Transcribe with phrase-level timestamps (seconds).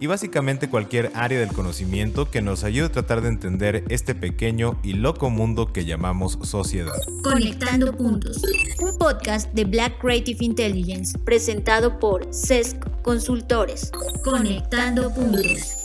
[0.00, 4.80] y básicamente cualquier área del conocimiento que nos ayude a tratar de entender este pequeño
[4.82, 6.96] y loco mundo que llamamos sociedad.
[7.22, 8.42] Conectando Puntos,
[8.80, 13.92] un podcast de Black Creative Intelligence presentado por CESC Consultores.
[14.24, 15.76] Conectando Puntos.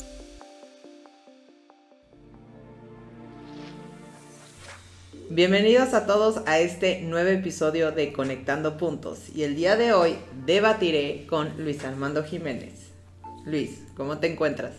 [5.30, 10.16] Bienvenidos a todos a este nuevo episodio de Conectando Puntos y el día de hoy
[10.46, 12.85] debatiré con Luis Armando Jiménez.
[13.46, 14.74] Luis, ¿cómo te encuentras?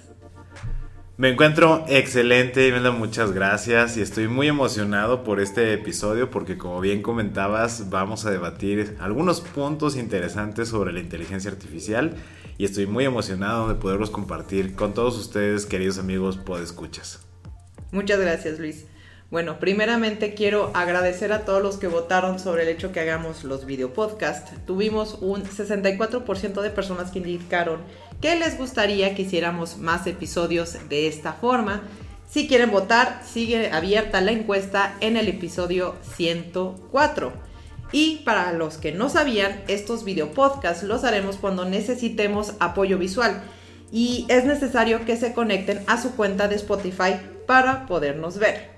[1.16, 6.80] Me encuentro excelente, Imelda, muchas gracias y estoy muy emocionado por este episodio porque como
[6.80, 12.14] bien comentabas vamos a debatir algunos puntos interesantes sobre la inteligencia artificial
[12.58, 17.20] y estoy muy emocionado de poderlos compartir con todos ustedes, queridos amigos podescuchas.
[17.92, 18.84] Muchas gracias, Luis.
[19.28, 23.66] Bueno, primeramente quiero agradecer a todos los que votaron sobre el hecho que hagamos los
[23.66, 24.50] video podcast.
[24.66, 27.80] Tuvimos un 64% de personas que indicaron
[28.20, 31.82] que les gustaría que hiciéramos más episodios de esta forma.
[32.28, 37.32] Si quieren votar, sigue abierta la encuesta en el episodio 104.
[37.92, 43.42] Y para los que no sabían, estos video podcasts los haremos cuando necesitemos apoyo visual
[43.92, 47.14] y es necesario que se conecten a su cuenta de Spotify
[47.46, 48.75] para podernos ver.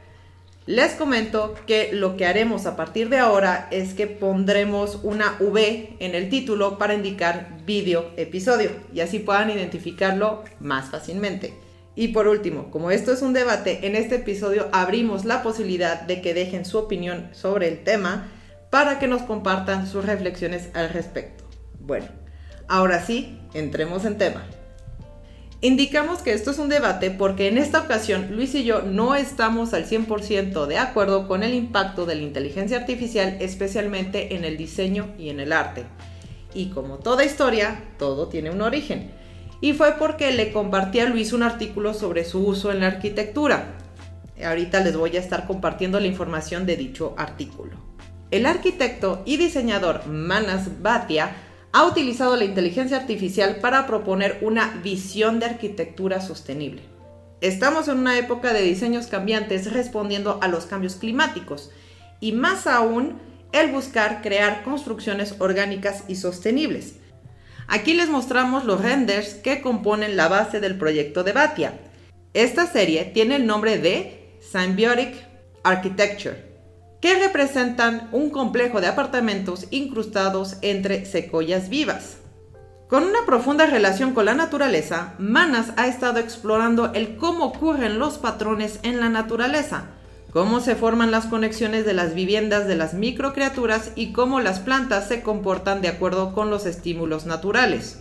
[0.68, 5.96] Les comento que lo que haremos a partir de ahora es que pondremos una V
[5.98, 11.54] en el título para indicar video episodio y así puedan identificarlo más fácilmente.
[11.94, 16.20] Y por último, como esto es un debate, en este episodio abrimos la posibilidad de
[16.20, 18.28] que dejen su opinión sobre el tema
[18.70, 21.44] para que nos compartan sus reflexiones al respecto.
[21.80, 22.08] Bueno,
[22.68, 24.46] ahora sí, entremos en tema.
[25.60, 29.74] Indicamos que esto es un debate porque en esta ocasión Luis y yo no estamos
[29.74, 35.08] al 100% de acuerdo con el impacto de la inteligencia artificial, especialmente en el diseño
[35.18, 35.84] y en el arte.
[36.54, 39.10] Y como toda historia, todo tiene un origen.
[39.60, 43.74] Y fue porque le compartí a Luis un artículo sobre su uso en la arquitectura.
[44.44, 47.76] Ahorita les voy a estar compartiendo la información de dicho artículo.
[48.30, 51.32] El arquitecto y diseñador Manas Bhatia
[51.72, 56.82] ha utilizado la inteligencia artificial para proponer una visión de arquitectura sostenible.
[57.40, 61.70] Estamos en una época de diseños cambiantes respondiendo a los cambios climáticos
[62.20, 63.20] y más aún
[63.52, 66.94] el buscar crear construcciones orgánicas y sostenibles.
[67.68, 71.78] Aquí les mostramos los renders que componen la base del proyecto de Batia.
[72.34, 75.14] Esta serie tiene el nombre de Symbiotic
[75.62, 76.47] Architecture
[77.00, 82.18] que representan un complejo de apartamentos incrustados entre secoyas vivas.
[82.88, 88.16] Con una profunda relación con la naturaleza, Manas ha estado explorando el cómo ocurren los
[88.16, 89.90] patrones en la naturaleza,
[90.32, 95.06] cómo se forman las conexiones de las viviendas de las microcreaturas y cómo las plantas
[95.06, 98.00] se comportan de acuerdo con los estímulos naturales.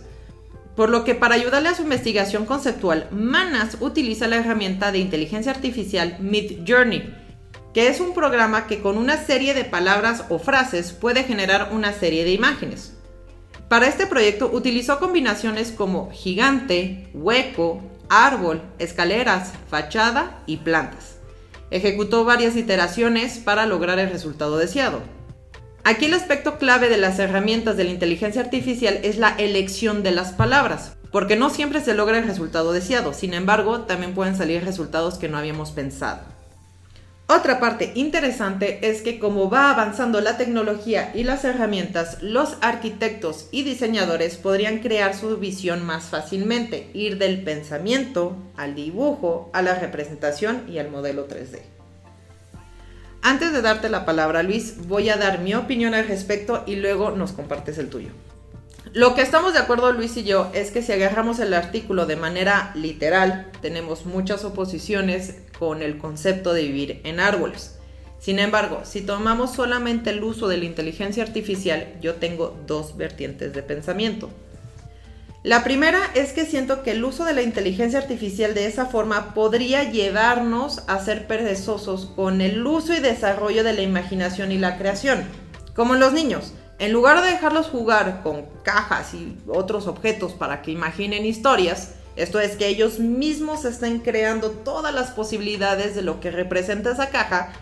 [0.74, 5.52] Por lo que para ayudarle a su investigación conceptual, Manas utiliza la herramienta de inteligencia
[5.52, 7.27] artificial Mid Journey,
[7.74, 11.92] que es un programa que con una serie de palabras o frases puede generar una
[11.92, 12.94] serie de imágenes.
[13.68, 21.16] Para este proyecto utilizó combinaciones como gigante, hueco, árbol, escaleras, fachada y plantas.
[21.70, 25.02] Ejecutó varias iteraciones para lograr el resultado deseado.
[25.84, 30.12] Aquí el aspecto clave de las herramientas de la inteligencia artificial es la elección de
[30.12, 34.64] las palabras, porque no siempre se logra el resultado deseado, sin embargo también pueden salir
[34.64, 36.37] resultados que no habíamos pensado.
[37.30, 43.48] Otra parte interesante es que como va avanzando la tecnología y las herramientas, los arquitectos
[43.50, 49.74] y diseñadores podrían crear su visión más fácilmente, ir del pensamiento al dibujo, a la
[49.74, 51.60] representación y al modelo 3D.
[53.20, 57.10] Antes de darte la palabra, Luis, voy a dar mi opinión al respecto y luego
[57.10, 58.08] nos compartes el tuyo.
[58.94, 62.16] Lo que estamos de acuerdo Luis y yo es que si agarramos el artículo de
[62.16, 67.78] manera literal, tenemos muchas oposiciones con el concepto de vivir en árboles.
[68.18, 73.52] Sin embargo, si tomamos solamente el uso de la inteligencia artificial, yo tengo dos vertientes
[73.52, 74.30] de pensamiento.
[75.44, 79.34] La primera es que siento que el uso de la inteligencia artificial de esa forma
[79.34, 84.78] podría llevarnos a ser perezosos con el uso y desarrollo de la imaginación y la
[84.78, 85.24] creación,
[85.74, 86.54] como los niños.
[86.78, 92.38] En lugar de dejarlos jugar con cajas y otros objetos para que imaginen historias, esto
[92.38, 97.52] es que ellos mismos estén creando todas las posibilidades de lo que representa esa caja,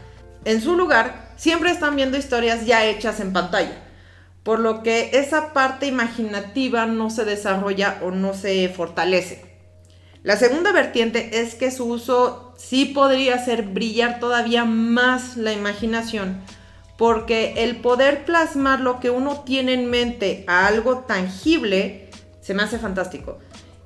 [0.45, 3.83] en su lugar siempre están viendo historias ya hechas en pantalla,
[4.43, 9.45] por lo que esa parte imaginativa no se desarrolla o no se fortalece.
[10.23, 16.41] La segunda vertiente es que su uso sí podría hacer brillar todavía más la imaginación,
[16.97, 22.11] porque el poder plasmar lo que uno tiene en mente a algo tangible
[22.41, 23.39] se me hace fantástico.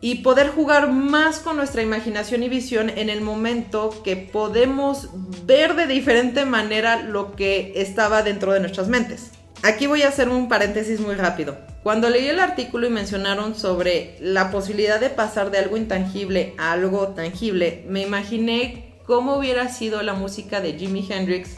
[0.03, 5.09] Y poder jugar más con nuestra imaginación y visión en el momento que podemos
[5.45, 9.33] ver de diferente manera lo que estaba dentro de nuestras mentes.
[9.63, 11.59] Aquí voy a hacer un paréntesis muy rápido.
[11.83, 16.73] Cuando leí el artículo y mencionaron sobre la posibilidad de pasar de algo intangible a
[16.73, 21.57] algo tangible, me imaginé cómo hubiera sido la música de Jimi Hendrix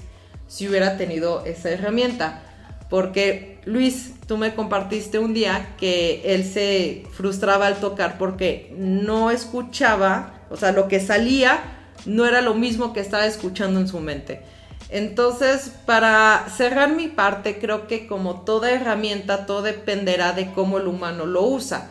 [0.53, 2.43] si hubiera tenido esa herramienta.
[2.91, 9.31] Porque Luis, tú me compartiste un día que él se frustraba al tocar porque no
[9.31, 11.63] escuchaba, o sea, lo que salía
[12.05, 14.43] no era lo mismo que estaba escuchando en su mente.
[14.91, 20.87] Entonces, para cerrar mi parte, creo que como toda herramienta, todo dependerá de cómo el
[20.87, 21.89] humano lo usa.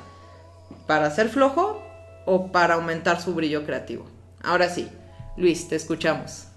[0.85, 1.81] Para ser flojo
[2.27, 4.05] o para aumentar su brillo creativo.
[4.43, 4.87] Ahora sí,
[5.35, 6.50] Luis, te escuchamos.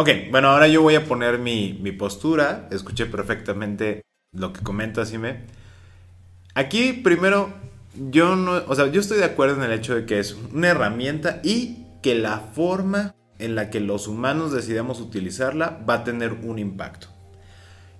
[0.00, 2.68] Ok, bueno, ahora yo voy a poner mi, postura.
[2.70, 4.00] Escuché perfectamente
[4.34, 5.42] lo que comentas, me
[6.54, 7.52] Aquí, primero,
[8.10, 10.68] yo no, o sea, yo estoy de acuerdo en el hecho de que es una
[10.68, 16.32] herramienta y que la forma en la que los humanos decidamos utilizarla va a tener
[16.32, 17.08] un impacto.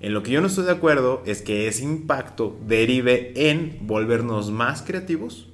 [0.01, 4.51] En lo que yo no estoy de acuerdo es que ese impacto derive en volvernos
[4.51, 5.51] más creativos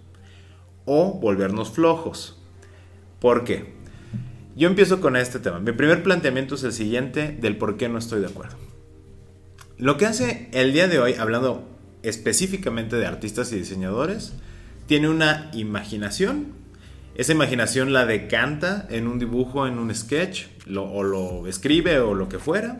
[0.84, 2.40] o volvernos flojos.
[3.18, 3.75] ¿Por qué?
[4.56, 5.60] Yo empiezo con este tema.
[5.60, 8.56] Mi primer planteamiento es el siguiente del por qué no estoy de acuerdo.
[9.78, 11.68] Lo que hace el día de hoy, hablando
[12.02, 14.32] específicamente de artistas y diseñadores,
[14.86, 16.56] tiene una imaginación
[17.16, 22.28] esa imaginación la decanta en un dibujo, en un sketch, o lo escribe o lo
[22.28, 22.76] que fuera.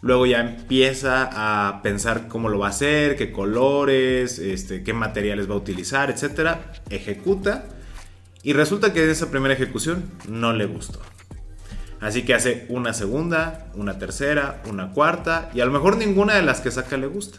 [0.00, 5.50] Luego ya empieza a pensar cómo lo va a hacer, qué colores, este, qué materiales
[5.50, 6.56] va a utilizar, etc.
[6.88, 7.66] Ejecuta.
[8.42, 11.00] Y resulta que esa primera ejecución no le gustó.
[12.04, 16.42] Así que hace una segunda, una tercera, una cuarta y a lo mejor ninguna de
[16.42, 17.38] las que saca le gusta.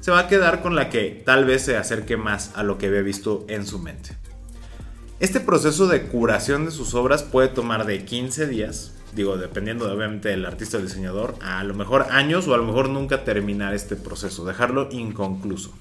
[0.00, 2.88] Se va a quedar con la que tal vez se acerque más a lo que
[2.88, 4.16] había visto en su mente.
[5.20, 10.30] Este proceso de curación de sus obras puede tomar de 15 días, digo, dependiendo obviamente
[10.30, 13.94] del artista o diseñador, a, lo mejor años o a lo mejor nunca terminar este
[13.94, 15.72] proceso, dejarlo inconcluso.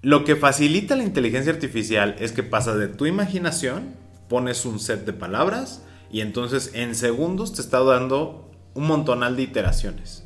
[0.00, 3.94] Lo que facilita la inteligencia artificial es que pasa de tu imaginación,
[4.26, 9.42] pones un set de palabras y entonces en segundos te está dando un montonal de
[9.42, 10.24] iteraciones.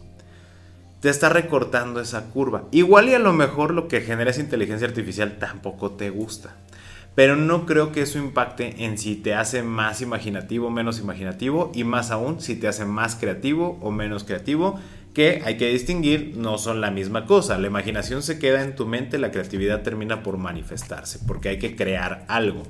[1.00, 2.64] Te está recortando esa curva.
[2.72, 6.54] Igual y a lo mejor lo que genera esa inteligencia artificial tampoco te gusta
[7.14, 11.72] pero no creo que eso impacte en si te hace más imaginativo o menos imaginativo
[11.74, 14.78] y más aún si te hace más creativo o menos creativo,
[15.12, 17.58] que hay que distinguir, no son la misma cosa.
[17.58, 21.74] La imaginación se queda en tu mente, la creatividad termina por manifestarse, porque hay que
[21.74, 22.62] crear algo.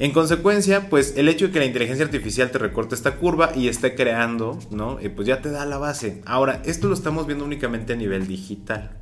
[0.00, 3.66] En consecuencia, pues el hecho de que la inteligencia artificial te recorte esta curva y
[3.66, 5.00] esté creando, ¿no?
[5.00, 6.22] Eh, pues ya te da la base.
[6.24, 8.92] Ahora, esto lo estamos viendo únicamente a nivel digital.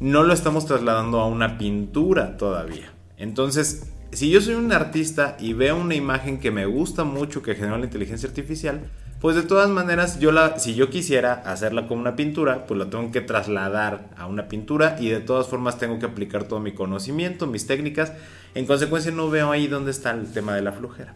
[0.00, 2.92] No lo estamos trasladando a una pintura todavía.
[3.16, 7.54] Entonces, si yo soy un artista y veo una imagen que me gusta mucho que
[7.54, 8.90] genera la inteligencia artificial,
[9.20, 12.90] pues de todas maneras, yo la, si yo quisiera hacerla como una pintura, pues la
[12.90, 16.72] tengo que trasladar a una pintura y de todas formas tengo que aplicar todo mi
[16.72, 18.12] conocimiento, mis técnicas.
[18.54, 21.14] En consecuencia, no veo ahí dónde está el tema de la flojera.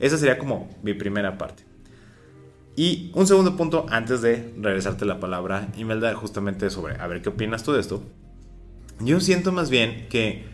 [0.00, 1.64] Esa sería como mi primera parte.
[2.76, 7.28] Y un segundo punto antes de regresarte la palabra, Imelda, justamente sobre, a ver qué
[7.28, 8.02] opinas tú de esto.
[9.00, 10.53] Yo siento más bien que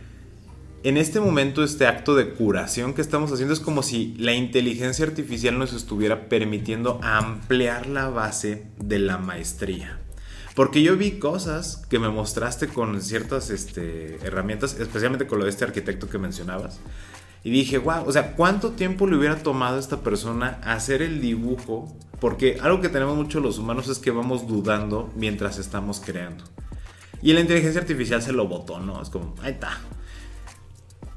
[0.82, 5.04] en este momento este acto de curación que estamos haciendo es como si la inteligencia
[5.04, 9.98] artificial nos estuviera permitiendo ampliar la base de la maestría.
[10.54, 15.50] Porque yo vi cosas que me mostraste con ciertas este, herramientas, especialmente con lo de
[15.50, 16.80] este arquitecto que mencionabas.
[17.44, 21.20] Y dije, wow, o sea, ¿cuánto tiempo le hubiera tomado a esta persona hacer el
[21.20, 21.94] dibujo?
[22.20, 26.44] Porque algo que tenemos mucho los humanos es que vamos dudando mientras estamos creando.
[27.22, 29.00] Y la inteligencia artificial se lo botó, ¿no?
[29.00, 29.78] Es como, ahí está,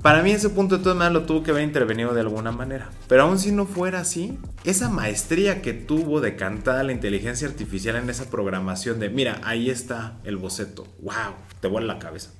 [0.03, 2.91] para mí ese punto de todas maneras lo tuvo que haber intervenido de alguna manera.
[3.07, 7.95] Pero aún si no fuera así, esa maestría que tuvo de cantar la inteligencia artificial
[7.95, 12.31] en esa programación de, mira, ahí está el boceto, wow, te vuela la cabeza.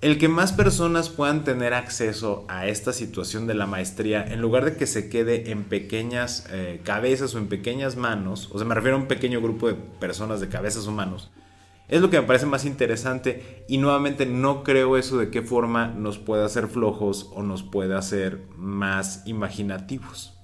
[0.00, 4.64] El que más personas puedan tener acceso a esta situación de la maestría, en lugar
[4.64, 8.74] de que se quede en pequeñas eh, cabezas o en pequeñas manos, o sea, me
[8.74, 11.30] refiero a un pequeño grupo de personas de cabezas humanos,
[11.88, 15.88] es lo que me parece más interesante y nuevamente no creo eso de qué forma
[15.88, 20.34] nos puede hacer flojos o nos puede hacer más imaginativos.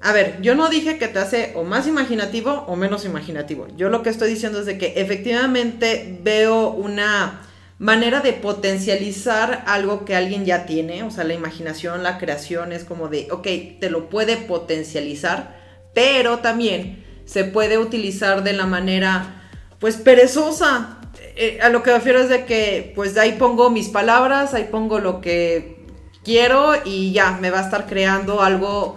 [0.00, 3.68] A ver, yo no dije que te hace o más imaginativo o menos imaginativo.
[3.76, 7.42] Yo lo que estoy diciendo es de que efectivamente veo una
[7.78, 12.84] manera de potencializar algo que alguien ya tiene, o sea, la imaginación, la creación es
[12.84, 13.46] como de, ok,
[13.80, 15.60] te lo puede potencializar,
[15.94, 19.41] pero también se puede utilizar de la manera,
[19.82, 21.00] pues, perezosa.
[21.36, 24.54] Eh, a lo que me refiero es de que, pues, de ahí pongo mis palabras,
[24.54, 25.84] ahí pongo lo que
[26.24, 28.96] quiero y ya, me va a estar creando algo,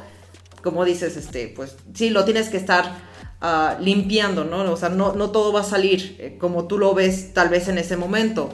[0.63, 2.97] como dices, este, pues, sí, lo tienes que estar
[3.41, 4.71] ah, limpiando, ¿no?
[4.71, 7.67] O sea, no, no todo va a salir eh, como tú lo ves tal vez
[7.67, 8.51] en ese momento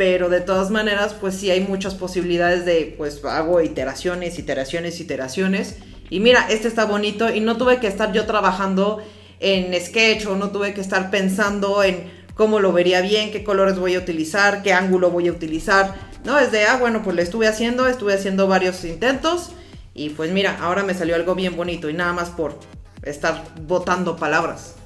[0.00, 5.76] pero de todas maneras, pues sí hay muchas posibilidades de, pues hago iteraciones, iteraciones, iteraciones.
[6.08, 9.02] Y mira, este está bonito y no tuve que estar yo trabajando
[9.40, 13.78] en sketch o no tuve que estar pensando en cómo lo vería bien, qué colores
[13.78, 15.94] voy a utilizar, qué ángulo voy a utilizar.
[16.24, 19.50] No, es de, ah, bueno, pues lo estuve haciendo, estuve haciendo varios intentos
[19.94, 22.58] y pues mira, ahora me salió algo bien bonito y nada más por
[23.02, 24.76] estar botando palabras.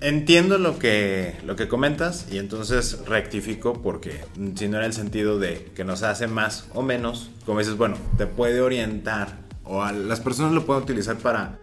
[0.00, 4.24] Entiendo lo que, lo que comentas y entonces rectifico porque
[4.56, 7.96] si no era el sentido de que nos hace más o menos, como dices, bueno,
[8.18, 11.60] te puede orientar o las personas lo pueden utilizar para,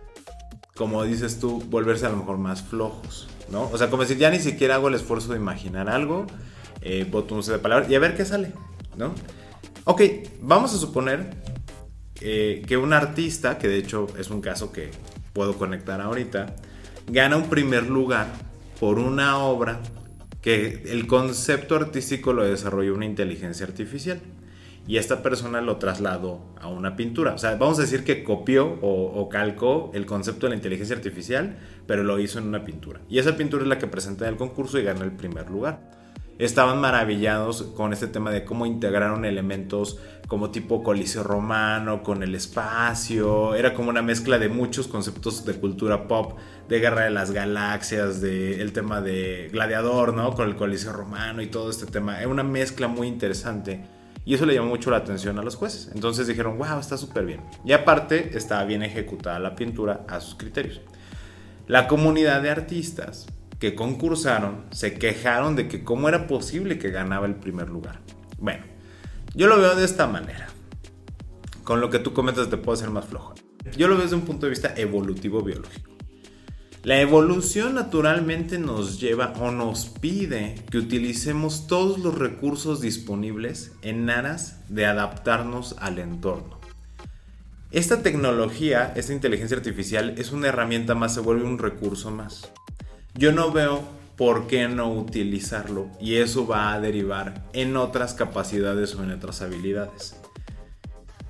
[0.80, 3.70] como dices tú, volverse a lo mejor más flojos, ¿no?
[3.70, 6.26] O sea, como decir, ya ni siquiera hago el esfuerzo de imaginar algo,
[6.82, 8.54] eh, boto un de palabras y a ver qué sale,
[8.96, 9.14] ¿no?
[9.84, 10.02] Ok,
[10.40, 11.32] vamos a suponer
[12.22, 14.92] eh, que un artista, que de hecho es un caso que
[15.34, 16.56] puedo conectar ahorita,
[17.08, 18.28] gana un primer lugar
[18.80, 19.82] por una obra
[20.42, 24.22] que el concepto artístico lo desarrolló una inteligencia artificial.
[24.90, 27.36] Y esta persona lo trasladó a una pintura.
[27.36, 31.60] O sea, vamos a decir que copió o, calcó el concepto de la inteligencia artificial,
[31.86, 33.00] pero lo hizo en una pintura.
[33.08, 36.00] Y esa pintura es la que presenta en el concurso y gana el primer lugar
[36.40, 42.34] estaban maravillados con este tema de cómo integraron elementos como tipo coliseo romano con el
[42.34, 43.56] espacio.
[43.56, 48.22] Era como una mezcla de muchos conceptos de cultura pop, de guerra de las galaxias,
[48.22, 50.34] de el tema de gladiador, ¿no?
[50.34, 52.20] Con el coliseo romano y todo este tema.
[52.20, 53.99] Era una mezcla muy interesante.
[54.26, 55.90] Y eso le llamó mucho la atención a los jueces.
[55.94, 57.42] Entonces dijeron, wow, está súper bien.
[57.66, 60.82] Y aparte, estaba bien ejecutada la pintura a sus criterios.
[61.68, 63.28] La comunidad de artistas
[63.60, 68.00] que concursaron se quejaron de que cómo era posible que ganaba el primer lugar.
[68.38, 68.66] Bueno,
[69.36, 70.48] yo lo veo de esta manera.
[71.64, 73.36] Con lo que tú comentas te puedo ser más flojo.
[73.78, 75.89] Yo lo veo desde un punto de vista evolutivo biológico.
[76.84, 84.10] La evolución naturalmente nos lleva o nos pide que utilicemos todos los recursos disponibles en
[84.10, 86.60] aras de adaptarnos al entorno.
[87.72, 92.50] Esta tecnología, esta inteligencia artificial, es una herramienta más, se vuelve un recurso más
[93.16, 93.84] yo no veo
[94.16, 99.42] por qué no utilizarlo y eso va a derivar en otras capacidades o en otras
[99.42, 100.16] habilidades.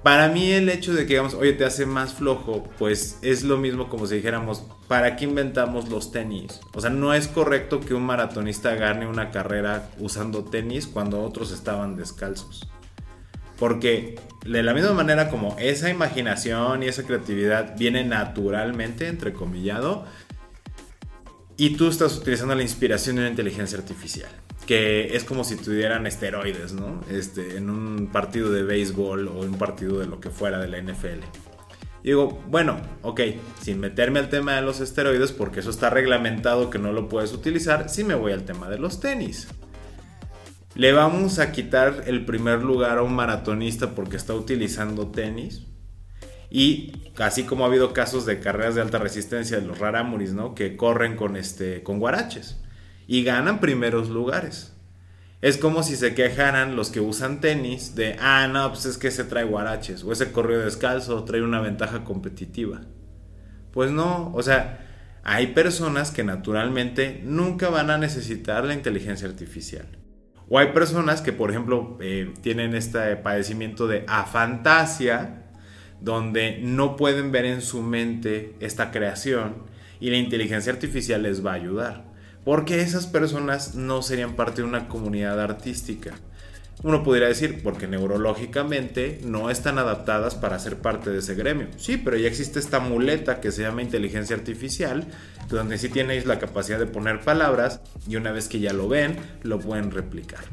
[0.03, 3.58] Para mí el hecho de que digamos, oye, te hace más flojo, pues es lo
[3.58, 6.62] mismo como si dijéramos, ¿para qué inventamos los tenis?
[6.74, 11.51] O sea, no es correcto que un maratonista gane una carrera usando tenis cuando otros
[11.51, 12.70] estaban descalzos.
[13.58, 20.06] Porque de la misma manera como esa imaginación y esa creatividad viene naturalmente, entrecomillado,
[21.58, 24.32] y tú estás utilizando la inspiración de una inteligencia artificial.
[24.69, 27.01] Que es como si tuvieran esteroides, ¿no?
[27.09, 30.67] Este, en un partido de béisbol o en un partido de lo que fuera de
[30.67, 31.23] la NFL.
[32.03, 33.19] Digo, bueno, ok,
[33.59, 37.33] sin meterme al tema de los esteroides, porque eso está reglamentado que no lo puedes
[37.33, 39.47] utilizar, sí me voy al tema de los tenis.
[40.75, 45.65] Le vamos a quitar el primer lugar a un maratonista porque está utilizando tenis.
[46.51, 50.53] Y así como ha habido casos de carreras de alta resistencia de los raramuris, ¿no?
[50.53, 52.59] Que corren con, este, con guaraches
[53.09, 54.71] y ganan primeros lugares.
[55.41, 59.09] Es como si se quejaran los que usan tenis de, ah, no, pues es que
[59.09, 62.81] se trae guaraches o ese corrió descalzo trae una ventaja competitiva.
[63.71, 64.85] Pues no, o sea,
[65.23, 69.87] hay personas que naturalmente nunca van a necesitar la inteligencia artificial.
[70.47, 75.47] O hay personas que, por ejemplo, eh, tienen este padecimiento de afantasia,
[75.99, 79.63] donde no pueden ver en su mente esta creación
[79.99, 82.08] y la inteligencia artificial les va a ayudar.
[82.46, 86.13] Porque esas personas no serían parte de una comunidad artística.
[86.81, 91.67] Uno podría decir, porque neurológicamente no están adaptadas para ser parte de ese gremio.
[91.77, 95.05] Sí, pero ya existe esta muleta que se llama inteligencia artificial,
[95.50, 99.17] donde sí tenéis la capacidad de poner palabras y una vez que ya lo ven,
[99.43, 100.46] lo pueden replicar.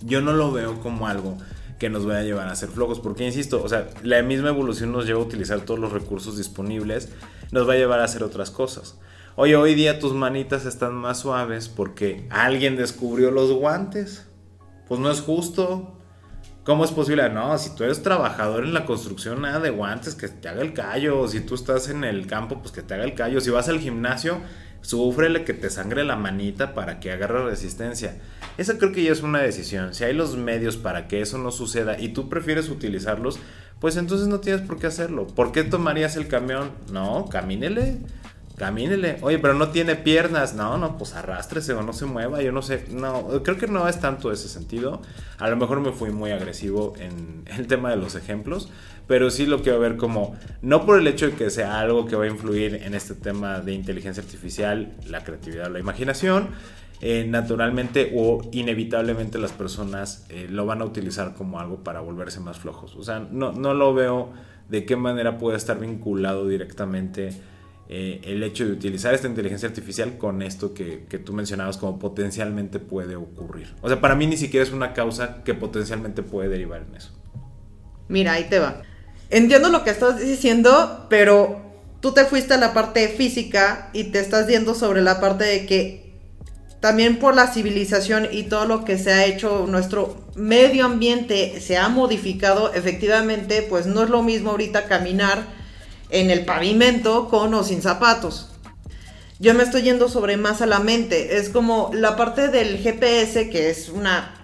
[0.00, 1.36] Yo no lo veo como algo
[1.78, 3.00] que nos vaya a llevar a ser flojos.
[3.00, 7.10] Porque, insisto, o sea, la misma evolución nos lleva a utilizar todos los recursos disponibles,
[7.52, 8.96] nos va a llevar a hacer otras cosas.
[9.36, 14.26] Oye, hoy día tus manitas están más suaves porque alguien descubrió los guantes.
[14.86, 15.98] Pues no es justo.
[16.62, 17.28] ¿Cómo es posible?
[17.30, 20.72] No, si tú eres trabajador en la construcción, nada de guantes, que te haga el
[20.72, 21.26] callo.
[21.26, 23.40] si tú estás en el campo, pues que te haga el callo.
[23.40, 24.40] Si vas al gimnasio,
[24.84, 28.18] Súfrele que te sangre la manita para que agarre resistencia.
[28.58, 29.94] Esa creo que ya es una decisión.
[29.94, 33.38] Si hay los medios para que eso no suceda y tú prefieres utilizarlos,
[33.80, 35.26] pues entonces no tienes por qué hacerlo.
[35.26, 36.70] ¿Por qué tomarías el camión?
[36.92, 38.00] No, camínele.
[38.56, 39.18] Camínele.
[39.22, 40.54] Oye, pero no tiene piernas.
[40.54, 42.40] No, no, pues arrástrese o no se mueva.
[42.40, 42.84] Yo no sé.
[42.90, 45.02] No, creo que no es tanto ese sentido.
[45.38, 48.68] A lo mejor me fui muy agresivo en el tema de los ejemplos.
[49.06, 52.16] Pero sí lo quiero ver como, no por el hecho de que sea algo que
[52.16, 56.48] va a influir en este tema de inteligencia artificial, la creatividad o la imaginación.
[57.02, 62.40] Eh, naturalmente o inevitablemente las personas eh, lo van a utilizar como algo para volverse
[62.40, 62.94] más flojos.
[62.96, 64.32] O sea, no, no lo veo
[64.70, 67.30] de qué manera puede estar vinculado directamente
[67.88, 71.98] eh, el hecho de utilizar esta inteligencia artificial con esto que, que, tú mencionabas como
[71.98, 73.74] potencialmente puede ocurrir.
[73.82, 77.10] O sea, para mí ni siquiera es una causa que potencialmente puede derivar en eso.
[78.08, 78.82] Mira, ahí te va.
[79.30, 81.60] Entiendo lo que estás diciendo, pero
[82.00, 85.66] tú te fuiste a la parte física y te estás yendo sobre la parte de
[85.66, 86.04] que
[86.80, 91.78] también por la civilización y todo lo que se ha hecho, nuestro medio ambiente se
[91.78, 95.46] ha modificado, efectivamente, pues no es lo mismo ahorita caminar
[96.10, 98.50] en el pavimento con o sin zapatos.
[99.40, 101.36] Yo me estoy yendo sobre más a la mente.
[101.36, 104.34] Es como la parte del GPS, que es una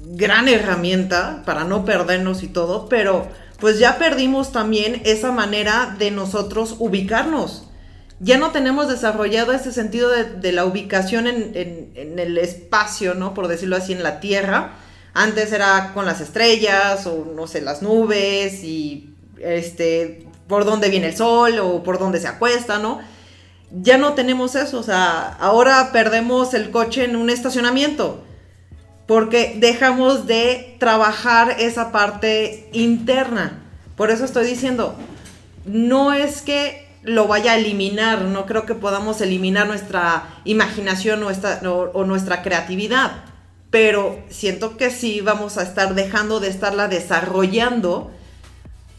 [0.00, 3.28] gran herramienta para no perdernos y todo, pero
[3.60, 7.64] pues ya perdimos también esa manera de nosotros ubicarnos.
[8.20, 13.34] Ya no tenemos desarrollado ese sentido de, la ubicación en, en, el espacio, ¿no?
[13.34, 14.72] Por decirlo así, en la Tierra.
[15.14, 21.08] Antes era con las estrellas o no sé, las nubes y este por dónde viene
[21.08, 23.00] el sol o por dónde se acuesta, ¿no?
[23.70, 28.24] Ya no tenemos eso, o sea, ahora perdemos el coche en un estacionamiento
[29.08, 33.62] porque dejamos de trabajar esa parte interna.
[33.96, 34.94] Por eso estoy diciendo,
[35.64, 42.04] no es que lo vaya a eliminar, no creo que podamos eliminar nuestra imaginación o,
[42.04, 43.24] nuestra creatividad,
[43.70, 48.10] pero siento que sí vamos a estar dejando de estarla desarrollando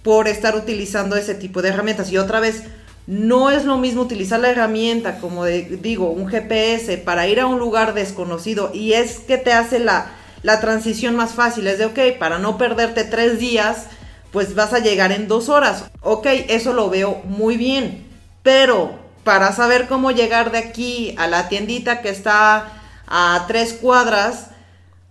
[0.03, 2.12] por estar utilizando ese tipo de herramientas.
[2.12, 2.63] Y otra vez,
[3.07, 7.57] no es lo mismo utilizar la herramienta, como digo, un GPS para ir a un
[7.57, 10.12] lugar desconocido y es que te hace la,
[10.43, 11.67] la transición más fácil.
[11.67, 13.88] Es de, ok, para no perderte tres días,
[14.31, 15.85] pues vas a llegar en dos horas.
[16.01, 18.07] Ok, eso lo veo muy bien.
[18.43, 22.67] Pero para saber cómo llegar de aquí a la tiendita que está
[23.07, 24.51] a tres cuadras,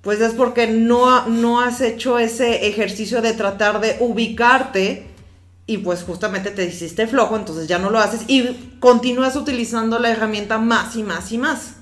[0.08, 5.04] pues es porque no, no has hecho ese ejercicio de tratar de ubicarte
[5.66, 10.10] y pues justamente te hiciste flojo, entonces ya no lo haces y continúas utilizando la
[10.10, 11.74] herramienta más y más y más.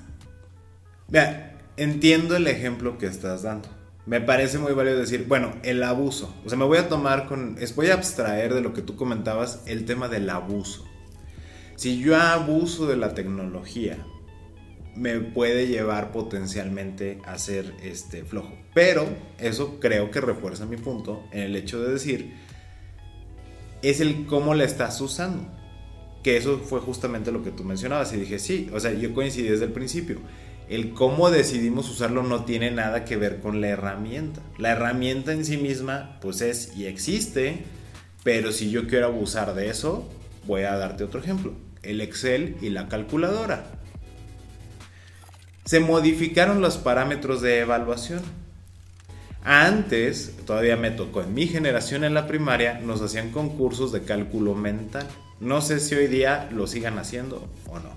[1.07, 3.69] Vea, entiendo el ejemplo que estás dando.
[4.07, 6.35] Me parece muy válido decir, bueno, el abuso.
[6.45, 9.63] O sea, me voy a tomar con, voy a abstraer de lo que tú comentabas
[9.67, 10.85] el tema del abuso.
[11.77, 14.05] Si yo abuso de la tecnología
[14.97, 18.57] me puede llevar potencialmente a ser este, flojo.
[18.75, 19.07] Pero
[19.39, 22.35] eso creo que refuerza mi punto en el hecho de decir,
[23.83, 25.49] es el cómo la estás usando.
[26.23, 29.49] Que eso fue justamente lo que tú mencionabas y dije, sí, o sea, yo coincidí
[29.49, 30.19] desde el principio.
[30.69, 34.41] El cómo decidimos usarlo no tiene nada que ver con la herramienta.
[34.59, 37.59] La herramienta en sí misma, pues es y existe,
[38.25, 40.11] pero si yo quiero abusar de eso,
[40.45, 41.53] voy a darte otro ejemplo.
[41.85, 43.77] El Excel y la calculadora
[45.67, 48.23] se modificaron los parámetros de evaluación.
[49.43, 54.55] Antes, todavía me tocó en mi generación en la primaria, nos hacían concursos de cálculo
[54.55, 55.07] mental.
[55.41, 57.91] No sé si hoy día lo sigan haciendo o no.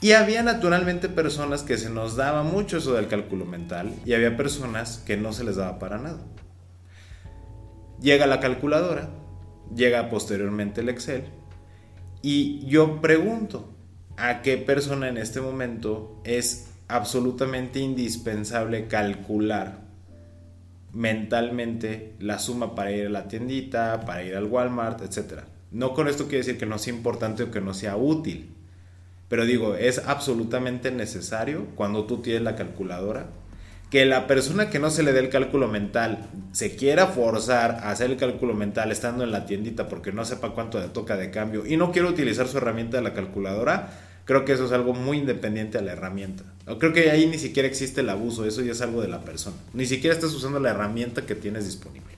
[0.00, 4.36] Y había naturalmente personas que se nos daba mucho eso del cálculo mental y había
[4.36, 6.20] personas que no se les daba para nada.
[8.00, 9.08] Llega la calculadora,
[9.74, 11.24] llega posteriormente el Excel
[12.22, 13.72] y yo pregunto,
[14.18, 19.80] a qué persona en este momento es absolutamente indispensable calcular
[20.92, 25.42] mentalmente la suma para ir a la tiendita, para ir al Walmart, etc.
[25.70, 28.50] No con esto quiere decir que no sea importante o que no sea útil,
[29.28, 33.26] pero digo, es absolutamente necesario cuando tú tienes la calculadora
[33.90, 37.90] que la persona que no se le dé el cálculo mental se quiera forzar a
[37.90, 41.30] hacer el cálculo mental estando en la tiendita porque no sepa cuánto le toca de
[41.30, 43.90] cambio y no quiere utilizar su herramienta de la calculadora,
[44.28, 46.44] Creo que eso es algo muy independiente a la herramienta.
[46.78, 49.56] Creo que ahí ni siquiera existe el abuso, eso ya es algo de la persona.
[49.72, 52.12] Ni siquiera estás usando la herramienta que tienes disponible.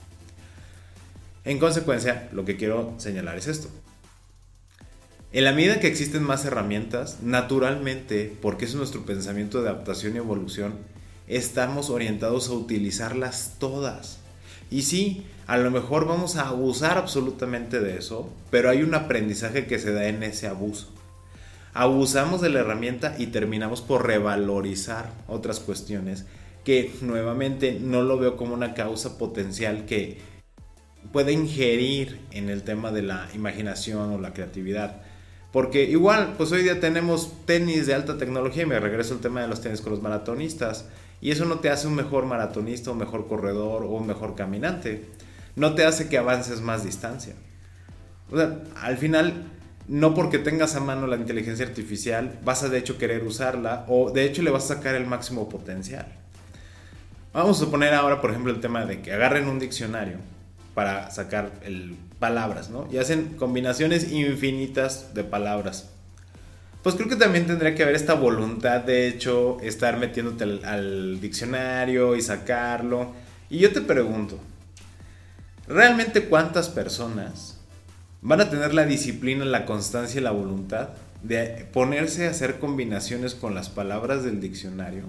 [1.44, 3.68] En consecuencia, lo que quiero señalar es esto.
[5.31, 10.18] En la medida que existen más herramientas, naturalmente, porque es nuestro pensamiento de adaptación y
[10.18, 10.75] evolución,
[11.29, 14.18] estamos orientados a utilizarlas todas.
[14.68, 19.68] Y sí, a lo mejor vamos a abusar absolutamente de eso, pero hay un aprendizaje
[19.68, 20.92] que se da en ese abuso.
[21.72, 26.26] Abusamos de la herramienta y terminamos por revalorizar otras cuestiones
[26.64, 30.18] que nuevamente no lo veo como una causa potencial que
[31.12, 35.02] puede ingerir en el tema de la imaginación o la creatividad.
[35.52, 39.42] Porque igual, pues hoy día tenemos tenis de alta tecnología y me regreso al tema
[39.42, 40.87] de los tenis con los maratonistas.
[41.20, 45.06] Y eso no te hace un mejor maratonista, un mejor corredor o un mejor caminante.
[45.56, 47.35] No te hace que avances más distancia.
[48.30, 49.44] O sea, al final,
[49.90, 54.12] no porque tengas a mano la inteligencia artificial, vas a de hecho querer usarla o
[54.12, 56.07] de hecho le vas a sacar el máximo potencial.
[57.33, 60.18] Vamos a suponer ahora, por ejemplo, el tema de que agarren un diccionario
[60.74, 62.87] para sacar el, palabras, ¿no?
[62.92, 65.88] Y hacen combinaciones infinitas de palabras.
[66.85, 72.14] Pues creo que también tendría que haber esta voluntad de hecho, estar metiéndote al, diccionario
[72.14, 73.12] y sacarlo.
[73.48, 74.38] Y yo te pregunto,
[75.66, 77.60] ¿realmente cuántas personas
[78.22, 80.90] van a tener la disciplina, la constancia y la voluntad
[81.22, 85.04] de ponerse a hacer combinaciones con las palabras del diccionario?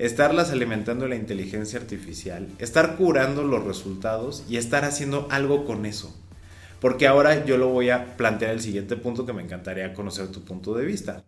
[0.00, 6.16] estarlas alimentando la inteligencia artificial, estar curando los resultados y estar haciendo algo con eso.
[6.80, 10.42] Porque ahora yo lo voy a plantear el siguiente punto que me encantaría conocer tu
[10.42, 11.22] punto de vista.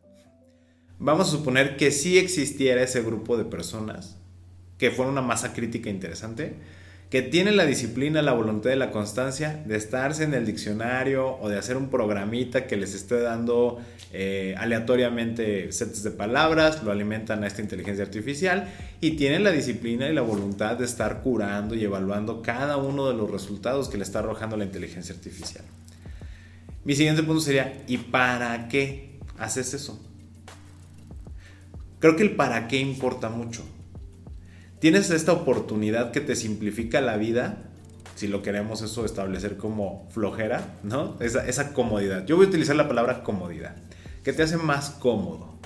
[0.98, 4.16] Vamos a suponer que sí existiera ese grupo de personas,
[4.78, 6.54] que fuera una masa crítica interesante,
[7.12, 11.50] que tienen la disciplina, la voluntad y la constancia de estarse en el diccionario o
[11.50, 13.82] de hacer un programita que les esté dando
[14.14, 18.72] eh, aleatoriamente sets de palabras, lo alimentan a esta inteligencia artificial
[19.02, 23.14] y tienen la disciplina y la voluntad de estar curando y evaluando cada uno de
[23.14, 25.66] los resultados que le está arrojando la inteligencia artificial.
[26.82, 30.02] Mi siguiente punto sería, ¿y para qué haces eso?
[31.98, 33.62] Creo que el para qué importa mucho
[34.82, 37.58] tienes esta oportunidad que te simplifica la vida,
[38.16, 41.16] si lo queremos eso establecer como flojera, ¿no?
[41.20, 42.26] Esa, comodidad.
[42.26, 43.76] Yo voy a utilizar la palabra comodidad,
[44.24, 45.56] que te hace más cómodo.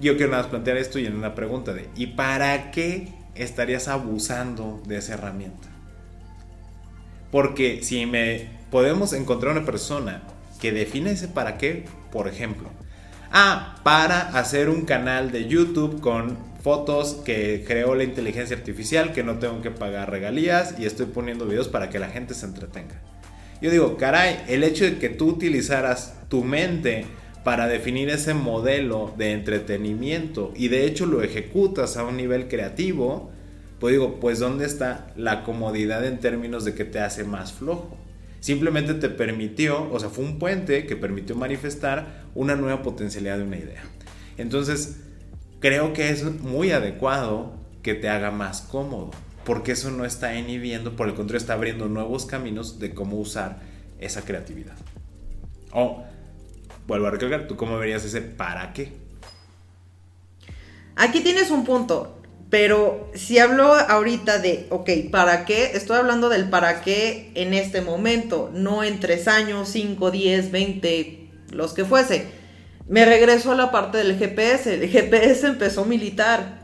[0.00, 3.86] Yo quiero nada más plantear esto y en una pregunta de, ¿y para qué estarías
[3.86, 5.68] abusando de esa herramienta?
[7.30, 10.24] Porque si me podemos encontrar una persona
[10.60, 12.70] que define ese para qué, por ejemplo,
[13.30, 19.22] ah, para hacer un canal de YouTube con fotos que creó la inteligencia artificial, que
[19.22, 23.00] no tengo que pagar regalías y estoy poniendo videos para que la gente se entretenga.
[23.60, 27.06] Yo digo, caray, el hecho de que tú utilizaras tu mente
[27.44, 33.30] para definir ese modelo de entretenimiento y de hecho lo ejecutas a un nivel creativo,
[33.80, 37.96] pues digo, pues ¿dónde está la comodidad en términos de que te hace más flojo?
[38.40, 43.44] Simplemente te permitió, o sea, fue un puente que permitió manifestar una nueva potencialidad de
[43.44, 43.82] una idea.
[44.36, 45.00] Entonces,
[45.60, 49.10] creo que es muy adecuado que te haga más cómodo,
[49.44, 53.60] porque eso no está inhibiendo, por el contrario, está abriendo nuevos caminos de cómo usar
[53.98, 54.76] esa creatividad.
[55.72, 56.04] O,
[56.86, 58.92] vuelvo a recalcar, ¿tú cómo verías ese para qué?
[60.96, 65.72] Aquí tienes un punto, pero si hablo ahorita de, ok, ¿para qué?
[65.74, 71.30] Estoy hablando del para qué en este momento, no en tres años, cinco, diez, veinte,
[71.50, 72.37] los que fuese
[72.88, 74.74] me regreso a la parte del GPS.
[74.74, 76.58] El GPS empezó militar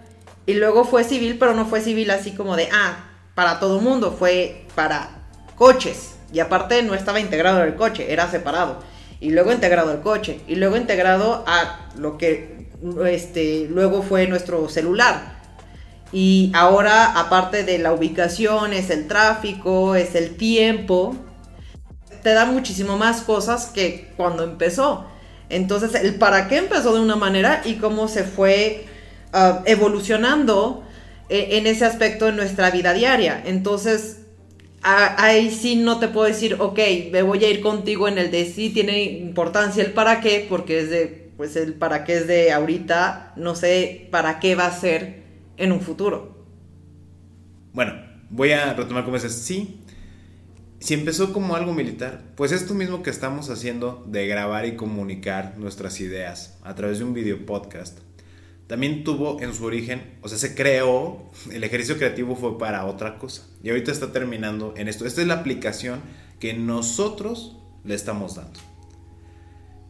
[0.46, 4.14] y luego fue civil, pero no fue civil así como de, ah, para todo mundo,
[4.18, 5.10] fue para
[5.56, 6.14] coches.
[6.32, 8.80] Y aparte no estaba integrado el coche, era separado.
[9.20, 10.40] Y luego integrado el coche.
[10.48, 12.68] Y luego integrado a lo que
[13.06, 15.34] este, luego fue nuestro celular.
[16.12, 21.16] Y ahora, aparte de la ubicación, es el tráfico, es el tiempo.
[22.22, 25.06] Te da muchísimo más cosas que cuando empezó.
[25.48, 28.86] Entonces, el para qué empezó de una manera y cómo se fue
[29.32, 30.84] ah, evolucionando
[31.28, 33.42] eh, en ese aspecto en nuestra vida diaria.
[33.44, 34.20] Entonces,
[34.82, 36.78] ahí sí no te puedo decir, ok,
[37.10, 40.80] me voy a ir contigo en el de sí tiene importancia el para qué, porque
[40.80, 44.78] es de, pues el para qué es de ahorita, no sé para qué va a
[44.78, 45.22] ser
[45.56, 46.34] en un futuro.
[47.72, 47.94] Bueno,
[48.28, 49.80] voy a retomar como dices, sí,
[50.84, 55.56] si empezó como algo militar, pues esto mismo que estamos haciendo de grabar y comunicar
[55.56, 58.00] nuestras ideas a través de un video podcast,
[58.66, 63.16] también tuvo en su origen, o sea, se creó, el ejercicio creativo fue para otra
[63.16, 63.46] cosa.
[63.62, 65.06] Y ahorita está terminando en esto.
[65.06, 66.00] Esta es la aplicación
[66.38, 68.60] que nosotros le estamos dando.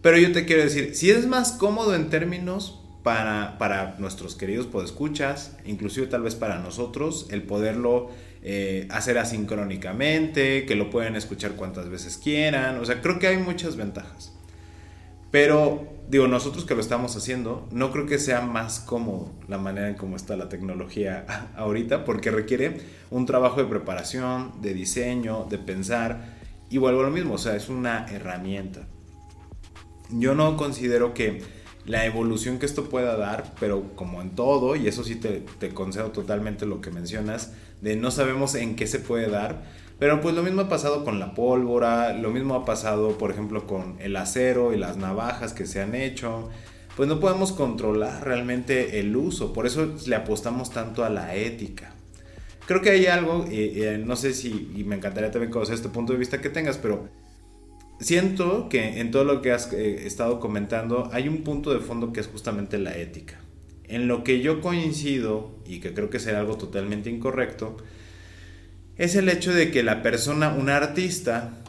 [0.01, 4.69] Pero yo te quiero decir, si es más cómodo en términos para, para nuestros queridos
[4.69, 8.11] podescuchas, inclusive tal vez para nosotros, el poderlo
[8.47, 13.39] eh, hacer asincrónicamente, que lo pueden escuchar cuantas veces quieran, o sea, creo que hay
[13.39, 14.35] muchas ventajas.
[15.31, 19.89] Pero, digo, nosotros que lo estamos haciendo, no creo que sea más cómodo la manera
[19.89, 21.25] en cómo está la tecnología
[21.57, 26.35] ahorita, porque requiere un trabajo de preparación, de diseño, de pensar,
[26.69, 28.87] y vuelvo a lo mismo, o sea, es una herramienta.
[30.11, 31.43] yo no considero que
[31.87, 35.71] la evolución que esto pueda dar, pero como en todo, y eso sí te, te
[35.71, 39.63] concedo totalmente lo que mencionas, de no sabemos en qué se puede dar,
[39.99, 43.67] pero pues lo mismo ha pasado con la pólvora, lo mismo ha pasado por ejemplo
[43.67, 46.51] con el acero y las navajas que se han hecho,
[46.97, 51.95] pues no podemos controlar realmente el uso, por eso le apostamos tanto a la ética.
[52.67, 53.45] Creo que hay algo,
[54.05, 54.53] no sé si,
[54.87, 57.09] me encantaría también conocer este punto de vista que tengas, pero
[58.01, 62.13] siento que en todo lo que has eh, estado comentando hay un punto de fondo
[62.13, 63.39] que es justamente la ética.
[63.95, 67.77] En lo que yo coincido, y que creo que será algo totalmente incorrecto,
[68.97, 71.63] es el hecho de que la persona, un artista,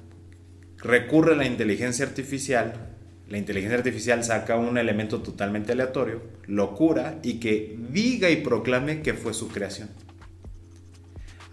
[0.77, 2.95] recurre a la inteligencia artificial,
[3.29, 9.03] la inteligencia artificial saca un elemento totalmente aleatorio, lo cura y que diga y proclame
[9.03, 9.89] que fue su creación.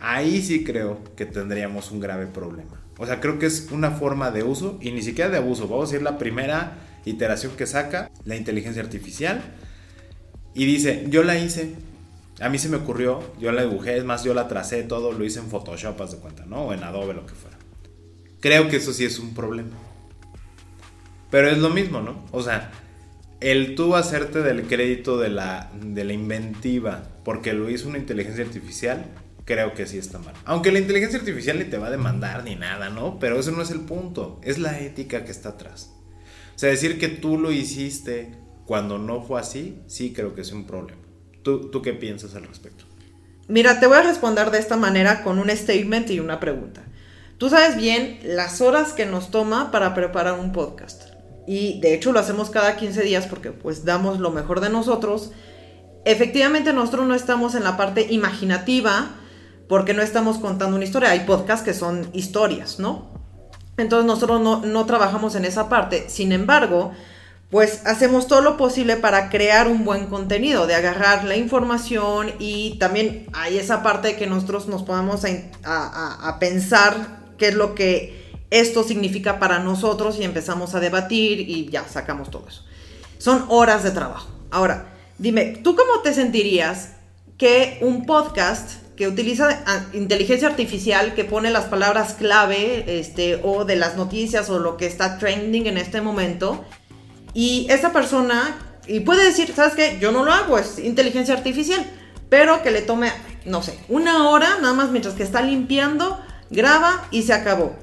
[0.01, 2.83] Ahí sí creo que tendríamos un grave problema.
[2.97, 5.69] O sea, creo que es una forma de uso y ni siquiera de abuso.
[5.69, 9.43] Vamos a decir la primera iteración que saca la inteligencia artificial
[10.55, 11.75] y dice, yo la hice,
[12.41, 15.25] a mí se me ocurrió, yo la dibujé, es más, yo la tracé todo, lo
[15.25, 16.67] hice en Photoshop, haz de cuenta, ¿no?
[16.67, 17.57] O en Adobe, lo que fuera.
[18.41, 19.77] Creo que eso sí es un problema.
[21.31, 22.27] Pero es lo mismo, ¿no?
[22.33, 22.73] O sea,
[23.41, 28.45] el tú hacerte del crédito de la, de la inventiva porque lo hizo una inteligencia
[28.45, 29.07] artificial,
[29.45, 30.35] creo que sí está mal.
[30.45, 33.19] Aunque la inteligencia artificial ni te va a demandar ni nada, ¿no?
[33.19, 35.93] Pero eso no es el punto, es la ética que está atrás.
[36.55, 40.53] O sea, decir que tú lo hiciste cuando no fue así, sí creo que es
[40.53, 41.03] un problema.
[41.43, 42.85] ¿Tú, ¿Tú qué piensas al respecto?
[43.49, 46.83] Mira, te voy a responder de esta manera con un statement y una pregunta.
[47.39, 51.13] Tú sabes bien las horas que nos toma para preparar un podcast.
[51.47, 55.33] Y de hecho lo hacemos cada 15 días porque pues damos lo mejor de nosotros.
[56.05, 59.11] Efectivamente nosotros no estamos en la parte imaginativa
[59.69, 61.11] porque no estamos contando una historia.
[61.11, 63.11] Hay podcasts que son historias, ¿no?
[63.77, 66.09] Entonces nosotros no, no trabajamos en esa parte.
[66.09, 66.93] Sin embargo,
[67.53, 72.79] pues hacemos todo lo posible para crear un buen contenido, de agarrar la información y
[72.79, 75.27] también hay esa parte de que nosotros nos podamos
[75.63, 81.69] a, pensar qué es lo que esto significa para nosotros y empezamos a debatir y
[81.69, 82.65] ya sacamos todo eso.
[83.19, 84.31] Son horas de trabajo.
[84.51, 84.87] Ahora,
[85.19, 86.93] dime, ¿tú cómo te sentirías
[87.37, 89.63] que un podcast que utiliza
[89.93, 94.87] inteligencia artificial, que pone las palabras clave, este, o de las noticias o lo que
[94.87, 96.65] está trending en este momento,
[97.35, 99.99] y esa persona, y puede decir, ¿sabes qué?
[100.01, 101.85] Yo no lo hago, es inteligencia artificial,
[102.29, 103.13] pero que le tome,
[103.45, 107.75] no sé, una hora nada más mientras que está limpiando, graba y se acabó.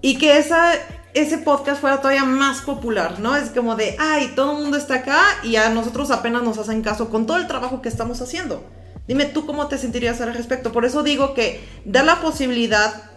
[0.00, 0.72] Y que esa,
[1.14, 3.36] ese podcast fuera todavía más popular, ¿no?
[3.36, 6.82] Es como de, ay, todo el mundo está acá y a nosotros apenas nos hacen
[6.82, 8.64] caso con todo el trabajo que estamos haciendo.
[9.06, 10.72] Dime tú cómo te sentirías al respecto.
[10.72, 13.13] Por eso digo que da la posibilidad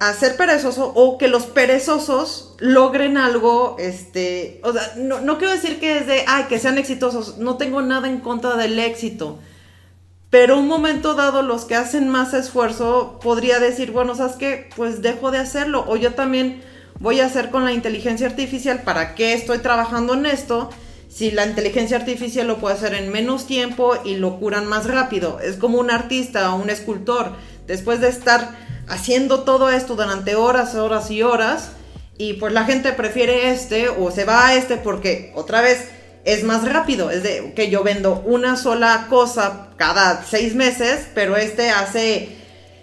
[0.00, 5.52] a ser perezoso o que los perezosos logren algo, este, o sea, no, no quiero
[5.52, 9.38] decir que es de, ay, que sean exitosos, no tengo nada en contra del éxito,
[10.30, 14.70] pero un momento dado los que hacen más esfuerzo podría decir, bueno, ¿sabes qué?
[14.74, 16.62] Pues dejo de hacerlo, o yo también
[16.98, 20.70] voy a hacer con la inteligencia artificial, ¿para qué estoy trabajando en esto?
[21.10, 25.40] Si la inteligencia artificial lo puede hacer en menos tiempo y lo curan más rápido,
[25.40, 27.32] es como un artista o un escultor,
[27.66, 31.70] después de estar haciendo todo esto durante horas, horas y horas.
[32.18, 35.88] Y pues la gente prefiere este o se va a este porque otra vez
[36.24, 37.10] es más rápido.
[37.10, 42.36] Es de que yo vendo una sola cosa cada seis meses, pero este hace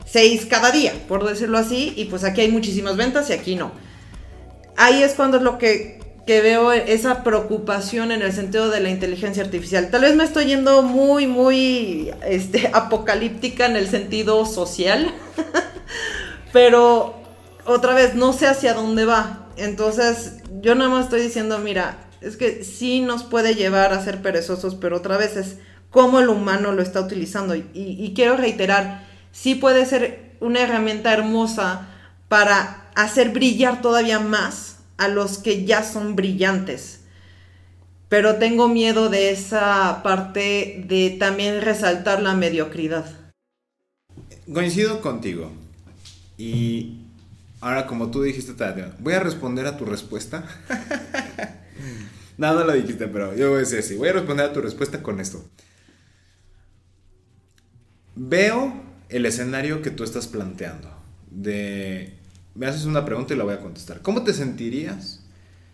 [0.06, 1.94] seis cada día, por decirlo así.
[1.96, 3.72] Y pues aquí hay muchísimas ventas y aquí no.
[4.76, 8.90] Ahí es cuando es lo que, que veo esa preocupación en el sentido de la
[8.90, 9.90] inteligencia artificial.
[9.90, 15.16] Tal vez me estoy yendo muy, muy este, apocalíptica en el sentido social.
[16.54, 17.16] Pero
[17.66, 19.48] otra vez, no sé hacia dónde va.
[19.56, 24.22] Entonces, yo nada más estoy diciendo, mira, es que sí nos puede llevar a ser
[24.22, 25.58] perezosos, pero otra vez es
[25.92, 27.56] cómo el humano lo está utilizando.
[27.56, 31.88] Y, quiero reiterar, sí puede ser una herramienta hermosa
[32.28, 37.02] para hacer brillar todavía más a los que ya son brillantes.
[38.10, 43.06] Pero tengo miedo de esa parte de también resaltar la mediocridad.
[44.52, 45.52] Coincido contigo.
[46.38, 47.02] Y
[47.60, 48.54] ahora, como tú dijiste,
[49.00, 50.46] voy a responder a tu respuesta.
[52.38, 53.96] no, no lo dijiste, pero yo voy a decir así.
[53.96, 55.44] Voy a responder a tu respuesta con esto.
[58.16, 58.74] Veo
[59.10, 60.90] el escenario que tú estás planteando.
[61.30, 62.17] De.
[62.58, 64.02] Me haces una pregunta y la voy a contestar.
[64.02, 65.24] ¿Cómo te sentirías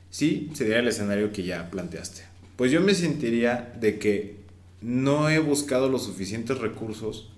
[0.09, 2.23] si sería el escenario que ya planteaste?
[2.57, 4.43] Pues yo me sentiría de que
[4.81, 7.29] no he buscado los suficientes recursos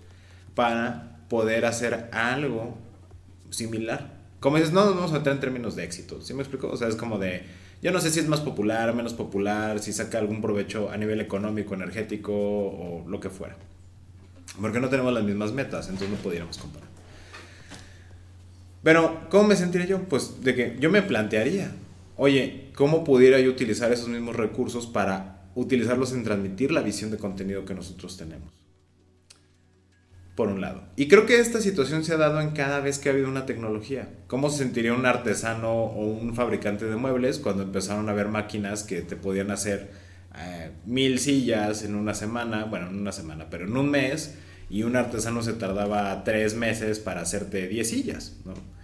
[0.56, 2.76] para poder hacer algo
[3.52, 4.16] similar.
[4.40, 6.24] Como dices, no nos vamos a meter en términos de éxito.
[6.24, 6.68] ¿Sí me explico?
[6.68, 7.44] O sea, es como de,
[7.84, 11.22] Yo no sé si es más popular, menos popular, si saca algún provecho a nivel
[11.22, 13.56] económico, energético o lo que fuera.
[14.60, 16.95] Porque no tenemos las mismas metas, entonces no pudiéramos comparar.
[18.86, 20.04] Pero, ¿cómo me sentiría yo?
[20.04, 21.72] Pues de que yo me plantearía,
[22.18, 27.18] oye, ¿cómo pudiera yo utilizar esos mismos recursos para utilizarlos en transmitir la visión de
[27.18, 28.54] contenido que nosotros tenemos?
[30.36, 30.84] Por un lado.
[30.96, 33.48] Y creo que esta situación se ha dado en cada vez que ha habido una
[33.48, 34.08] tecnología.
[34.28, 38.84] ¿Cómo se sentiría un artesano o un fabricante de muebles cuando empezaron a haber máquinas
[38.84, 39.90] que te podían hacer
[40.38, 42.66] eh, mil sillas en una semana?
[42.66, 44.36] Bueno, en una semana, pero en un mes.
[44.70, 48.75] Y un artesano se tardaba tres meses para hacerte diez sillas, ¿no?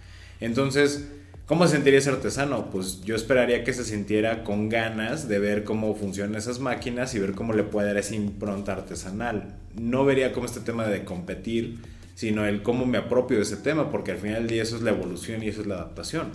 [0.42, 1.08] Entonces,
[1.46, 2.68] ¿cómo se sentiría ese artesano?
[2.70, 7.20] Pues yo esperaría que se sintiera con ganas de ver cómo funcionan esas máquinas y
[7.20, 9.54] ver cómo le puede dar esa impronta artesanal.
[9.78, 11.78] No vería como este tema de competir,
[12.16, 14.82] sino el cómo me apropio de ese tema, porque al final del día eso es
[14.82, 16.32] la evolución y eso es la adaptación.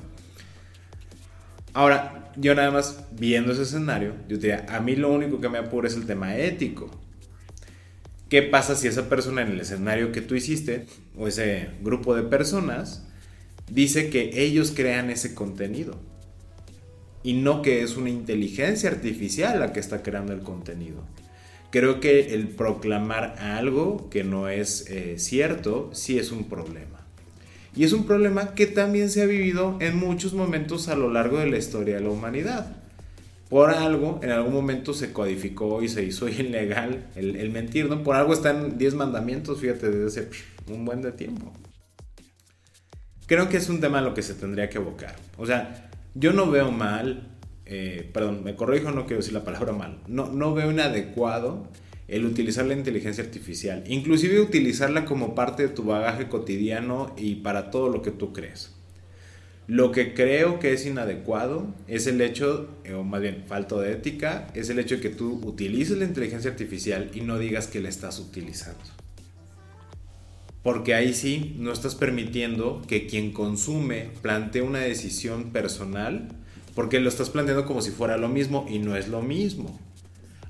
[1.74, 5.58] Ahora, yo nada más viendo ese escenario, yo diría, a mí lo único que me
[5.58, 6.90] apura es el tema ético.
[8.30, 10.86] ¿Qué pasa si esa persona en el escenario que tú hiciste,
[11.18, 13.07] o ese grupo de personas,
[13.70, 15.96] dice que ellos crean ese contenido
[17.24, 21.04] y no que es una inteligencia artificial la que está creando el contenido.
[21.72, 27.06] Creo que el proclamar algo que no es eh, cierto sí es un problema.
[27.76, 31.38] Y es un problema que también se ha vivido en muchos momentos a lo largo
[31.40, 32.78] de la historia de la humanidad.
[33.50, 38.04] Por algo, en algún momento se codificó y se hizo ilegal el, el mentir, ¿no?
[38.04, 40.30] Por algo están 10 mandamientos, fíjate, desde hace
[40.72, 41.54] un buen de tiempo
[43.28, 45.16] creo que es un tema a lo que se tendría que evocar.
[45.38, 47.28] O sea, yo no veo mal,
[47.66, 51.68] eh, perdón, me corrijo, no quiero decir la palabra mal, no, no veo inadecuado
[52.08, 57.70] el utilizar la inteligencia artificial, inclusive utilizarla como parte de tu bagaje cotidiano y para
[57.70, 58.74] todo lo que tú crees.
[59.68, 63.92] Lo que creo que es inadecuado es el hecho, eh, o más bien falta de
[63.92, 67.82] ética, es el hecho de que tú utilices la inteligencia artificial y no digas que
[67.82, 68.80] la estás utilizando
[70.68, 76.28] porque ahí sí no estás permitiendo que quien consume plantee una decisión personal,
[76.76, 79.80] porque lo estás planteando como si fuera lo mismo y no es lo mismo.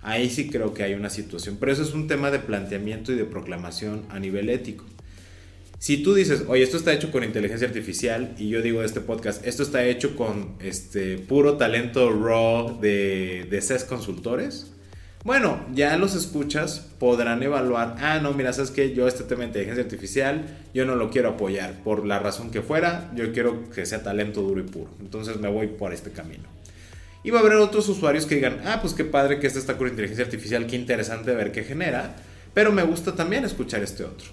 [0.02, 3.16] Ahí sí creo que hay una situación, pero eso es un tema de planteamiento y
[3.16, 4.86] de proclamación a nivel ético.
[5.78, 9.02] Si tú dices, oye, esto está hecho con inteligencia artificial, y yo digo de este
[9.02, 14.74] podcast, esto está hecho con este puro talento raw de, de CES consultores,
[15.28, 19.48] bueno, ya los escuchas podrán evaluar, ah, no, mira, sabes que yo este tema de
[19.48, 23.86] inteligencia artificial, yo no lo quiero apoyar por la razón que fuera, yo quiero que
[23.86, 26.46] sea talento duro y puro, entonces me voy por este camino.
[27.26, 29.78] Y va a haber otros usuarios que digan, ah, pues qué padre que este está
[29.78, 32.16] con inteligencia artificial, qué interesante ver qué genera,
[32.54, 34.30] pero me gusta también escuchar este otro.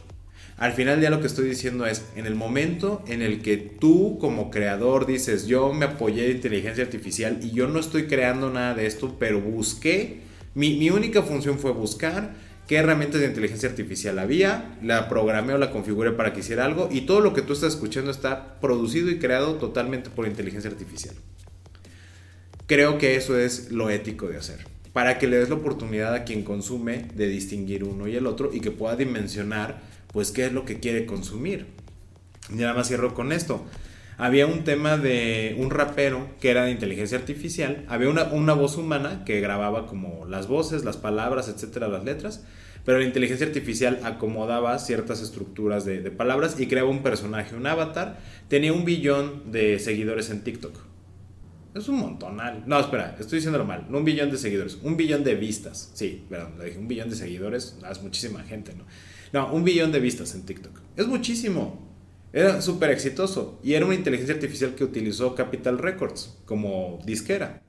[0.59, 4.17] Al final ya lo que estoy diciendo es, en el momento en el que tú
[4.21, 8.75] como creador dices, yo me apoyé de inteligencia artificial y yo no estoy creando nada
[8.75, 10.23] de esto, pero busqué
[10.55, 12.35] mi, única función fue buscar
[12.69, 16.89] qué herramientas de inteligencia artificial había, la programé o la configuré para que hiciera algo
[16.91, 21.15] y todo lo que tú estás escuchando está producido y creado totalmente por inteligencia artificial.
[22.67, 26.25] Creo que eso es lo ético de hacer, para que le des la oportunidad a
[26.25, 30.53] quien consume de distinguir uno y el otro y que pueda dimensionar pues qué es
[30.53, 31.67] lo que quiere consumir.
[32.49, 33.65] Y nada más cierro con esto
[34.17, 38.77] había un tema de un rapero que era de inteligencia artificial, había una, una, voz
[38.77, 42.45] humana que grababa como las voces, las palabras, etcétera, las letras,
[42.85, 48.19] pero la inteligencia artificial acomodaba ciertas estructuras de, palabras y creaba un personaje, un avatar,
[48.49, 50.77] tenía un billón de seguidores en TikTok.
[51.75, 52.63] Es un montonal.
[52.67, 53.87] No, espera, estoy diciéndolo mal.
[53.89, 55.91] No un billón de seguidores, un billón de vistas.
[55.95, 58.85] Sí, perdón, le dije un billón de seguidores, es muchísima gente, ¿no?
[59.33, 60.79] No, un billón de vistas en TikTok.
[60.97, 61.84] Es muchísimo.
[62.35, 67.63] Era súper exitoso y era una inteligencia artificial que utilizó Capital Records como disquera.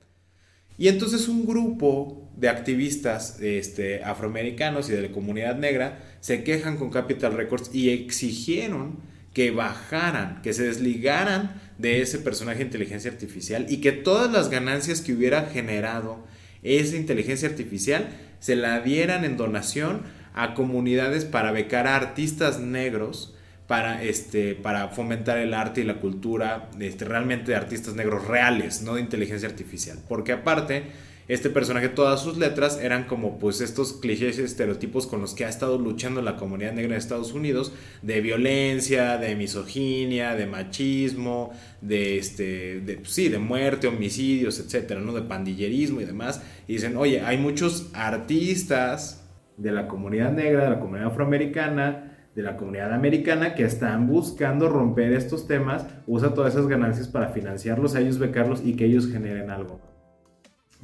[0.76, 6.78] Y entonces un grupo de activistas este, afroamericanos y de la comunidad negra se quejan
[6.78, 8.98] con Capital Records y exigieron
[9.32, 14.50] que bajaran, que se desligaran de ese personaje de inteligencia artificial y que todas las
[14.50, 16.26] ganancias que hubiera generado
[16.64, 18.08] esa inteligencia artificial
[18.40, 20.02] se la dieran en donación
[20.34, 23.35] a comunidades para becar a artistas negros
[23.66, 28.82] para, este, para fomentar el arte y la cultura este, realmente de artistas negros reales,
[28.82, 29.98] no de inteligencia artificial.
[30.08, 30.84] Porque aparte,
[31.28, 35.48] este personaje, todas sus letras eran como pues estos clichés estereotipos con los que ha
[35.48, 41.50] estado luchando la comunidad negra de Estados Unidos, de violencia, de misoginia, de machismo,
[41.80, 45.12] de este, de, pues sí, de muerte, homicidios, etcétera, ¿no?
[45.12, 46.40] De pandillerismo y demás.
[46.68, 49.24] Y dicen, oye, hay muchos artistas
[49.56, 54.68] de la comunidad negra, de la comunidad afroamericana, de la comunidad americana que están buscando
[54.68, 59.10] romper estos temas, usa todas esas ganancias para financiarlos a ellos, becarlos y que ellos
[59.10, 59.80] generen algo.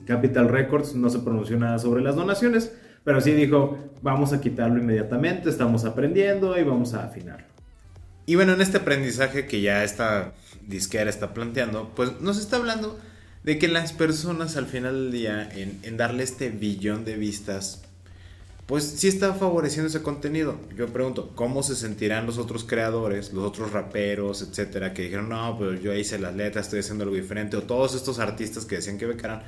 [0.07, 2.75] Capital Records no se pronunció nada sobre las donaciones,
[3.05, 7.47] pero sí dijo, vamos a quitarlo inmediatamente, estamos aprendiendo y vamos a afinarlo.
[8.25, 10.33] Y bueno, en este aprendizaje que ya esta
[10.67, 12.99] disquera está planteando, pues nos está hablando
[13.45, 17.83] de que las personas al final del día, en, en darle este billón de vistas,
[18.73, 20.59] pues sí está favoreciendo ese contenido.
[20.75, 25.59] Yo pregunto, ¿cómo se sentirán los otros creadores, los otros raperos, etcétera, que dijeron, no,
[25.59, 28.97] pues yo hice las letras, estoy haciendo algo diferente, o todos estos artistas que decían
[28.97, 29.43] que becaran,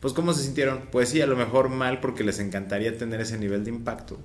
[0.00, 0.88] pues ¿cómo se sintieron?
[0.90, 4.16] Pues sí, a lo mejor mal porque les encantaría tener ese nivel de impacto.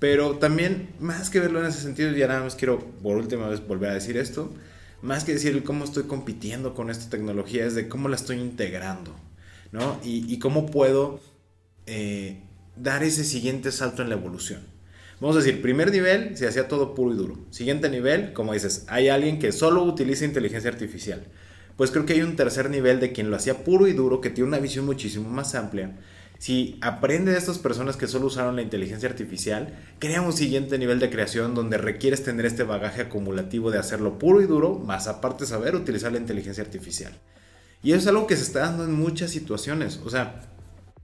[0.00, 3.64] Pero también, más que verlo en ese sentido, ya nada más quiero por última vez
[3.64, 4.52] volver a decir esto,
[5.02, 9.14] más que decir cómo estoy compitiendo con esta tecnología, es de cómo la estoy integrando,
[9.70, 10.00] ¿no?
[10.02, 11.20] Y, cómo puedo
[11.86, 12.42] eh,
[12.76, 14.60] dar ese siguiente salto en la evolución.
[15.20, 17.38] Vamos a decir, primer nivel se hacía todo puro y duro.
[17.50, 21.24] Siguiente nivel, como dices, hay alguien que solo utiliza inteligencia artificial.
[21.76, 24.30] Pues creo que hay un tercer nivel de quien lo hacía puro y duro, que
[24.30, 25.96] tiene una visión muchísimo más amplia.
[26.38, 30.98] Si aprende de estas personas que solo usaron la inteligencia artificial, crea un siguiente nivel
[30.98, 35.46] de creación donde requieres tener este bagaje acumulativo de hacerlo puro y duro, más aparte
[35.46, 37.12] saber utilizar la inteligencia artificial.
[37.82, 40.00] Y eso es algo que se está dando en muchas situaciones.
[40.04, 40.53] O sea,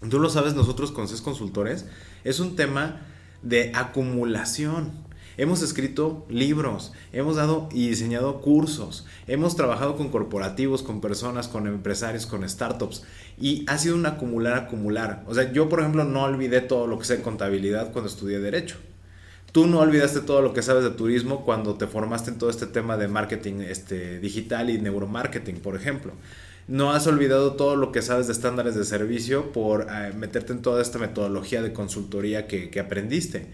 [0.09, 1.87] tú lo sabes nosotros con CES Consultores,
[2.25, 3.03] es un tema
[3.43, 4.93] de acumulación.
[5.37, 11.67] Hemos escrito libros, hemos dado y diseñado cursos, hemos trabajado con corporativos, con personas, con
[11.67, 13.05] empresarios, con startups
[13.39, 15.25] y ha sido un acumular, acumular.
[15.29, 18.39] O sea, yo por ejemplo no olvidé todo lo que sé de contabilidad cuando estudié
[18.39, 18.77] derecho.
[19.53, 22.67] Tú no olvidaste todo lo que sabes de turismo cuando te formaste en todo este
[22.67, 26.13] tema de marketing este, digital y neuromarketing, por ejemplo
[26.71, 30.63] no has olvidado todo lo que sabes de estándares de servicio por eh, meterte en
[30.63, 33.49] toda esta metodología de consultoría que, aprendiste.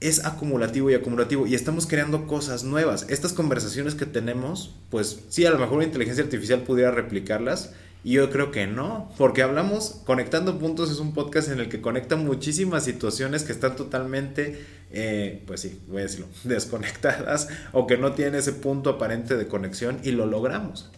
[0.00, 3.04] Es acumulativo y acumulativo y estamos creando cosas nuevas.
[3.10, 8.12] Estas conversaciones que tenemos, pues sí, a lo mejor una inteligencia artificial pudiera replicarlas, y
[8.12, 12.16] yo creo que no, porque hablamos, Conectando Puntos es un podcast en el que conecta
[12.16, 18.12] muchísimas situaciones que están totalmente, eh, pues sí, voy a decirlo, desconectadas o que no
[18.12, 20.90] tienen ese punto aparente de conexión y lo logramos.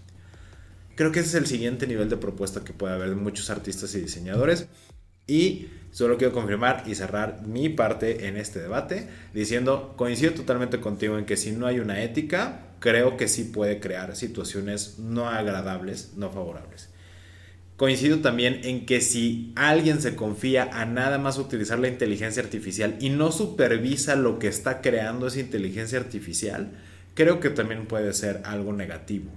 [1.00, 3.94] Creo que ese es el siguiente nivel de propuesta que puede haber de muchos artistas
[3.94, 4.66] y diseñadores.
[5.26, 11.16] Y solo quiero confirmar y cerrar mi parte en este debate diciendo, coincido totalmente contigo
[11.16, 16.12] en que si no hay una ética, creo que sí puede crear situaciones no agradables,
[16.16, 16.90] no favorables.
[17.78, 22.98] Coincido también en que si alguien se confía a nada más utilizar la inteligencia artificial
[23.00, 26.72] y no supervisa lo que está creando esa inteligencia artificial,
[27.14, 29.30] creo que también puede ser algo negativo.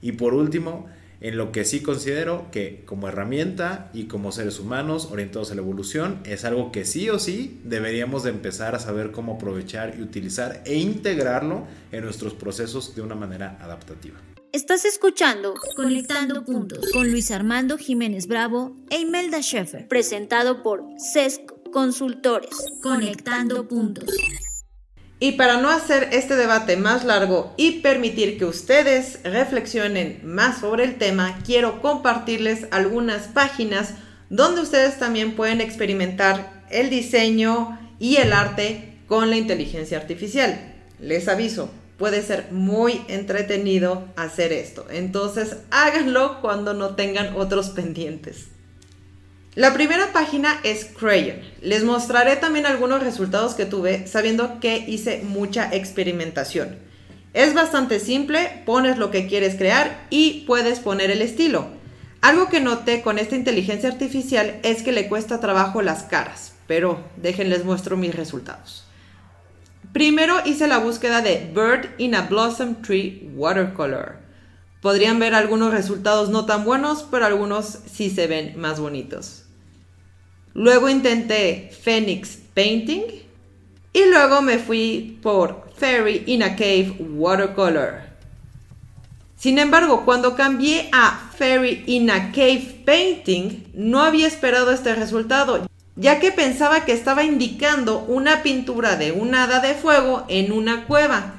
[0.00, 0.86] Y por último,
[1.20, 5.62] en lo que sí considero que como herramienta y como seres humanos orientados a la
[5.62, 10.02] evolución es algo que sí o sí deberíamos de empezar a saber cómo aprovechar y
[10.02, 14.18] utilizar e integrarlo en nuestros procesos de una manera adaptativa.
[14.52, 21.42] Estás escuchando Conectando Puntos con Luis Armando Jiménez Bravo e Imelda Schaeffer, presentado por CESC
[21.70, 22.50] Consultores.
[22.82, 24.06] Conectando Puntos.
[25.20, 30.84] Y para no hacer este debate más largo y permitir que ustedes reflexionen más sobre
[30.84, 33.94] el tema, quiero compartirles algunas páginas
[34.30, 40.74] donde ustedes también pueden experimentar el diseño y el arte con la inteligencia artificial.
[41.00, 44.86] Les aviso, puede ser muy entretenido hacer esto.
[44.88, 48.46] Entonces háganlo cuando no tengan otros pendientes.
[49.54, 51.40] La primera página es Crayon.
[51.62, 56.78] Les mostraré también algunos resultados que tuve sabiendo que hice mucha experimentación.
[57.34, 61.68] Es bastante simple, pones lo que quieres crear y puedes poner el estilo.
[62.20, 67.04] Algo que noté con esta inteligencia artificial es que le cuesta trabajo las caras, pero
[67.16, 68.86] déjenles muestro mis resultados.
[69.92, 74.27] Primero hice la búsqueda de Bird in a Blossom Tree Watercolor.
[74.80, 79.44] Podrían ver algunos resultados no tan buenos, pero algunos sí se ven más bonitos.
[80.54, 83.02] Luego intenté Phoenix Painting.
[83.92, 88.02] Y luego me fui por Fairy in a Cave Watercolor.
[89.36, 95.68] Sin embargo, cuando cambié a Fairy in a Cave Painting, no había esperado este resultado,
[95.94, 100.86] ya que pensaba que estaba indicando una pintura de un hada de fuego en una
[100.86, 101.37] cueva.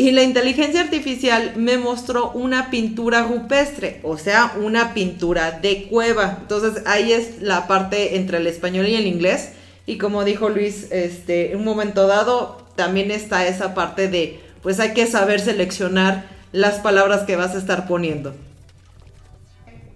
[0.00, 6.38] Y la inteligencia artificial me mostró una pintura rupestre, o sea, una pintura de cueva.
[6.40, 9.54] Entonces ahí es la parte entre el español y el inglés.
[9.86, 14.78] Y como dijo Luis, este, en un momento dado también está esa parte de, pues
[14.78, 18.36] hay que saber seleccionar las palabras que vas a estar poniendo.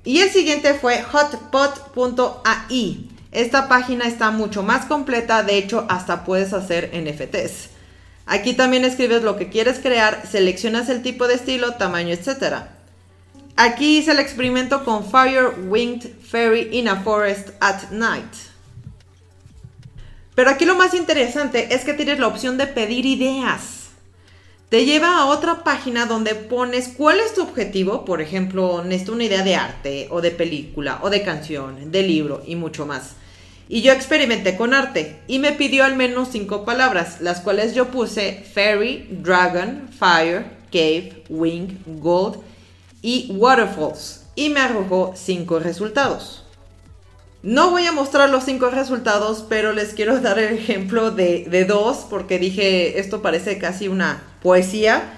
[0.04, 3.08] Y el siguiente fue hotpot.ai.
[3.30, 7.71] Esta página está mucho más completa, de hecho hasta puedes hacer NFTs.
[8.26, 12.66] Aquí también escribes lo que quieres crear, seleccionas el tipo de estilo, tamaño, etc.
[13.56, 18.32] Aquí hice el experimento con Fire Winged Fairy in a Forest at Night.
[20.34, 23.82] Pero aquí lo más interesante es que tienes la opción de pedir ideas.
[24.70, 29.24] Te lleva a otra página donde pones cuál es tu objetivo, por ejemplo, necesito una
[29.24, 33.16] idea de arte o de película o de canción, de libro y mucho más.
[33.72, 37.88] Y yo experimenté con arte y me pidió al menos cinco palabras, las cuales yo
[37.88, 42.36] puse fairy, dragon, fire, cave, wing, gold
[43.00, 46.44] y waterfalls y me arrojó cinco resultados.
[47.42, 52.04] No voy a mostrar los cinco resultados, pero les quiero dar el ejemplo de, dos,
[52.10, 55.14] porque dije, esto parece casi una poesía.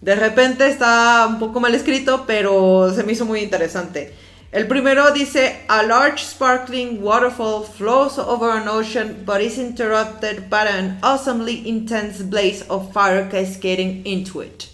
[0.00, 4.14] De repente está un poco mal escrito, pero se me hizo muy interesante.
[4.50, 10.64] El primero dice, a large sparkling waterfall flows over an ocean, but is interrupted by
[10.66, 14.68] an awesomely intense blaze of fire cascading into it.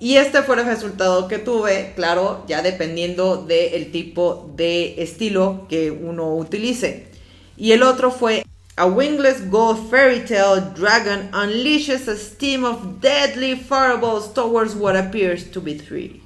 [0.00, 5.92] Y este fue el resultado que tuve, claro, ya dependiendo del tipo de estilo que
[5.92, 7.06] uno utilice.
[7.56, 8.44] Y el otro fue
[8.76, 15.48] A wingless gold fairy tale dragon unleashes a steam of deadly fireballs towards what appears
[15.52, 16.23] to be three.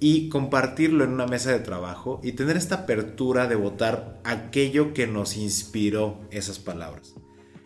[0.00, 5.06] y compartirlo en una mesa de trabajo y tener esta apertura de votar aquello que
[5.06, 7.14] nos inspiró esas palabras.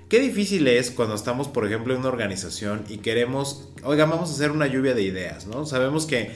[0.09, 4.35] Qué difícil es cuando estamos, por ejemplo, en una organización y queremos, oiga, vamos a
[4.35, 5.65] hacer una lluvia de ideas, ¿no?
[5.65, 6.33] Sabemos que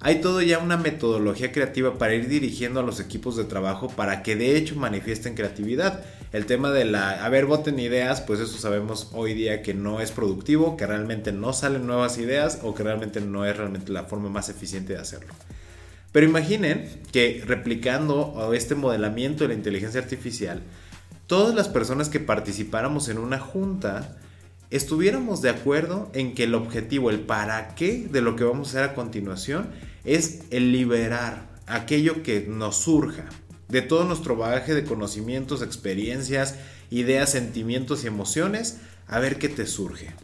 [0.00, 4.22] hay todo ya una metodología creativa para ir dirigiendo a los equipos de trabajo para
[4.22, 6.04] que de hecho manifiesten creatividad.
[6.30, 10.00] El tema de la, a ver, voten ideas, pues eso sabemos hoy día que no
[10.00, 14.04] es productivo, que realmente no salen nuevas ideas o que realmente no es realmente la
[14.04, 15.32] forma más eficiente de hacerlo.
[16.12, 20.62] Pero imaginen que replicando este modelamiento de la inteligencia artificial,
[21.26, 24.18] todas las personas que participáramos en una junta
[24.70, 28.70] estuviéramos de acuerdo en que el objetivo, el para qué de lo que vamos a
[28.70, 29.70] hacer a continuación
[30.04, 33.24] es el liberar aquello que nos surja
[33.68, 36.56] de todo nuestro bagaje de conocimientos, experiencias,
[36.90, 40.14] ideas, sentimientos y emociones, a ver qué te surge.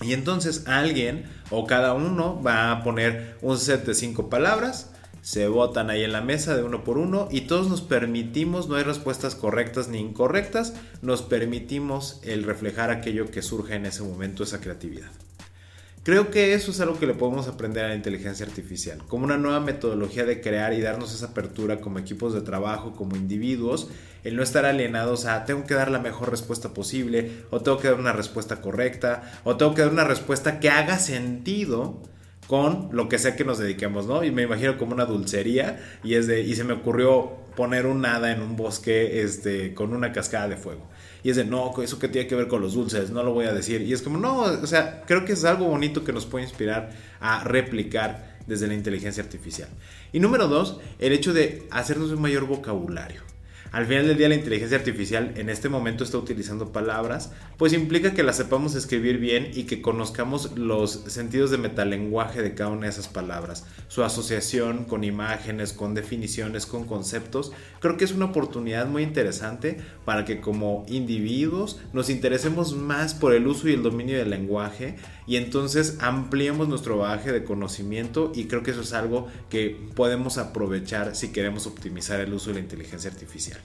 [0.00, 4.90] Y entonces alguien o cada uno va a poner un set de cinco palabras,
[5.22, 8.74] se votan ahí en la mesa de uno por uno y todos nos permitimos, no
[8.74, 14.42] hay respuestas correctas ni incorrectas, nos permitimos el reflejar aquello que surge en ese momento,
[14.42, 15.10] esa creatividad.
[16.04, 19.38] Creo que eso es algo que le podemos aprender a la inteligencia artificial, como una
[19.38, 23.88] nueva metodología de crear y darnos esa apertura como equipos de trabajo, como individuos,
[24.22, 27.88] el no estar alienados a tengo que dar la mejor respuesta posible, o tengo que
[27.88, 32.02] dar una respuesta correcta, o tengo que dar una respuesta que haga sentido
[32.48, 34.24] con lo que sea que nos dediquemos, ¿no?
[34.24, 38.04] Y me imagino como una dulcería y es de y se me ocurrió poner un
[38.04, 40.86] hada en un bosque este con una cascada de fuego.
[41.24, 43.46] Y es de, no, eso que tiene que ver con los dulces, no lo voy
[43.46, 43.80] a decir.
[43.80, 46.90] Y es como, no, o sea, creo que es algo bonito que nos puede inspirar
[47.18, 49.70] a replicar desde la inteligencia artificial.
[50.12, 53.22] Y número dos, el hecho de hacernos un mayor vocabulario.
[53.74, 58.14] Al final del día la inteligencia artificial en este momento está utilizando palabras, pues implica
[58.14, 62.82] que las sepamos escribir bien y que conozcamos los sentidos de metalenguaje de cada una
[62.82, 67.50] de esas palabras, su asociación con imágenes, con definiciones, con conceptos.
[67.80, 73.34] Creo que es una oportunidad muy interesante para que como individuos nos interesemos más por
[73.34, 74.94] el uso y el dominio del lenguaje
[75.26, 80.38] y entonces ampliemos nuestro bagaje de conocimiento y creo que eso es algo que podemos
[80.38, 83.60] aprovechar si queremos optimizar el uso de la inteligencia artificial.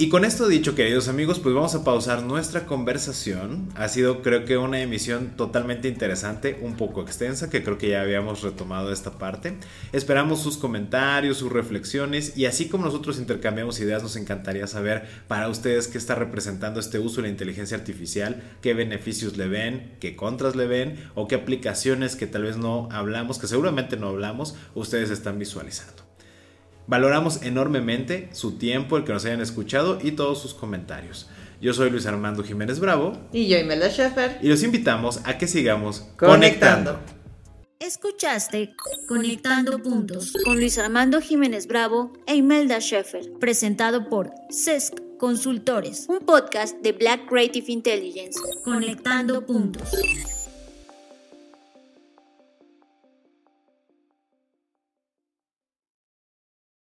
[0.00, 3.68] Y con esto dicho, queridos amigos, pues vamos a pausar nuestra conversación.
[3.74, 8.02] Ha sido creo que una emisión totalmente interesante, un poco extensa, que creo que ya
[8.02, 9.58] habíamos retomado esta parte.
[9.90, 15.48] Esperamos sus comentarios, sus reflexiones y así como nosotros intercambiamos ideas, nos encantaría saber para
[15.48, 20.14] ustedes qué está representando este uso de la inteligencia artificial, qué beneficios le ven, qué
[20.14, 24.54] contras le ven o qué aplicaciones que tal vez no hablamos, que seguramente no hablamos,
[24.76, 26.07] ustedes están visualizando.
[26.88, 31.28] Valoramos enormemente su tiempo, el que nos hayan escuchado y todos sus comentarios.
[31.60, 33.12] Yo soy Luis Armando Jiménez Bravo.
[33.30, 34.38] Y yo, Imelda Schaefer.
[34.40, 36.94] Y los invitamos a que sigamos conectando.
[36.94, 37.18] conectando.
[37.78, 38.74] Escuchaste
[39.06, 46.20] Conectando Puntos con Luis Armando Jiménez Bravo e Imelda Schaefer, presentado por CESC Consultores, un
[46.20, 48.40] podcast de Black Creative Intelligence.
[48.64, 49.90] Conectando Puntos.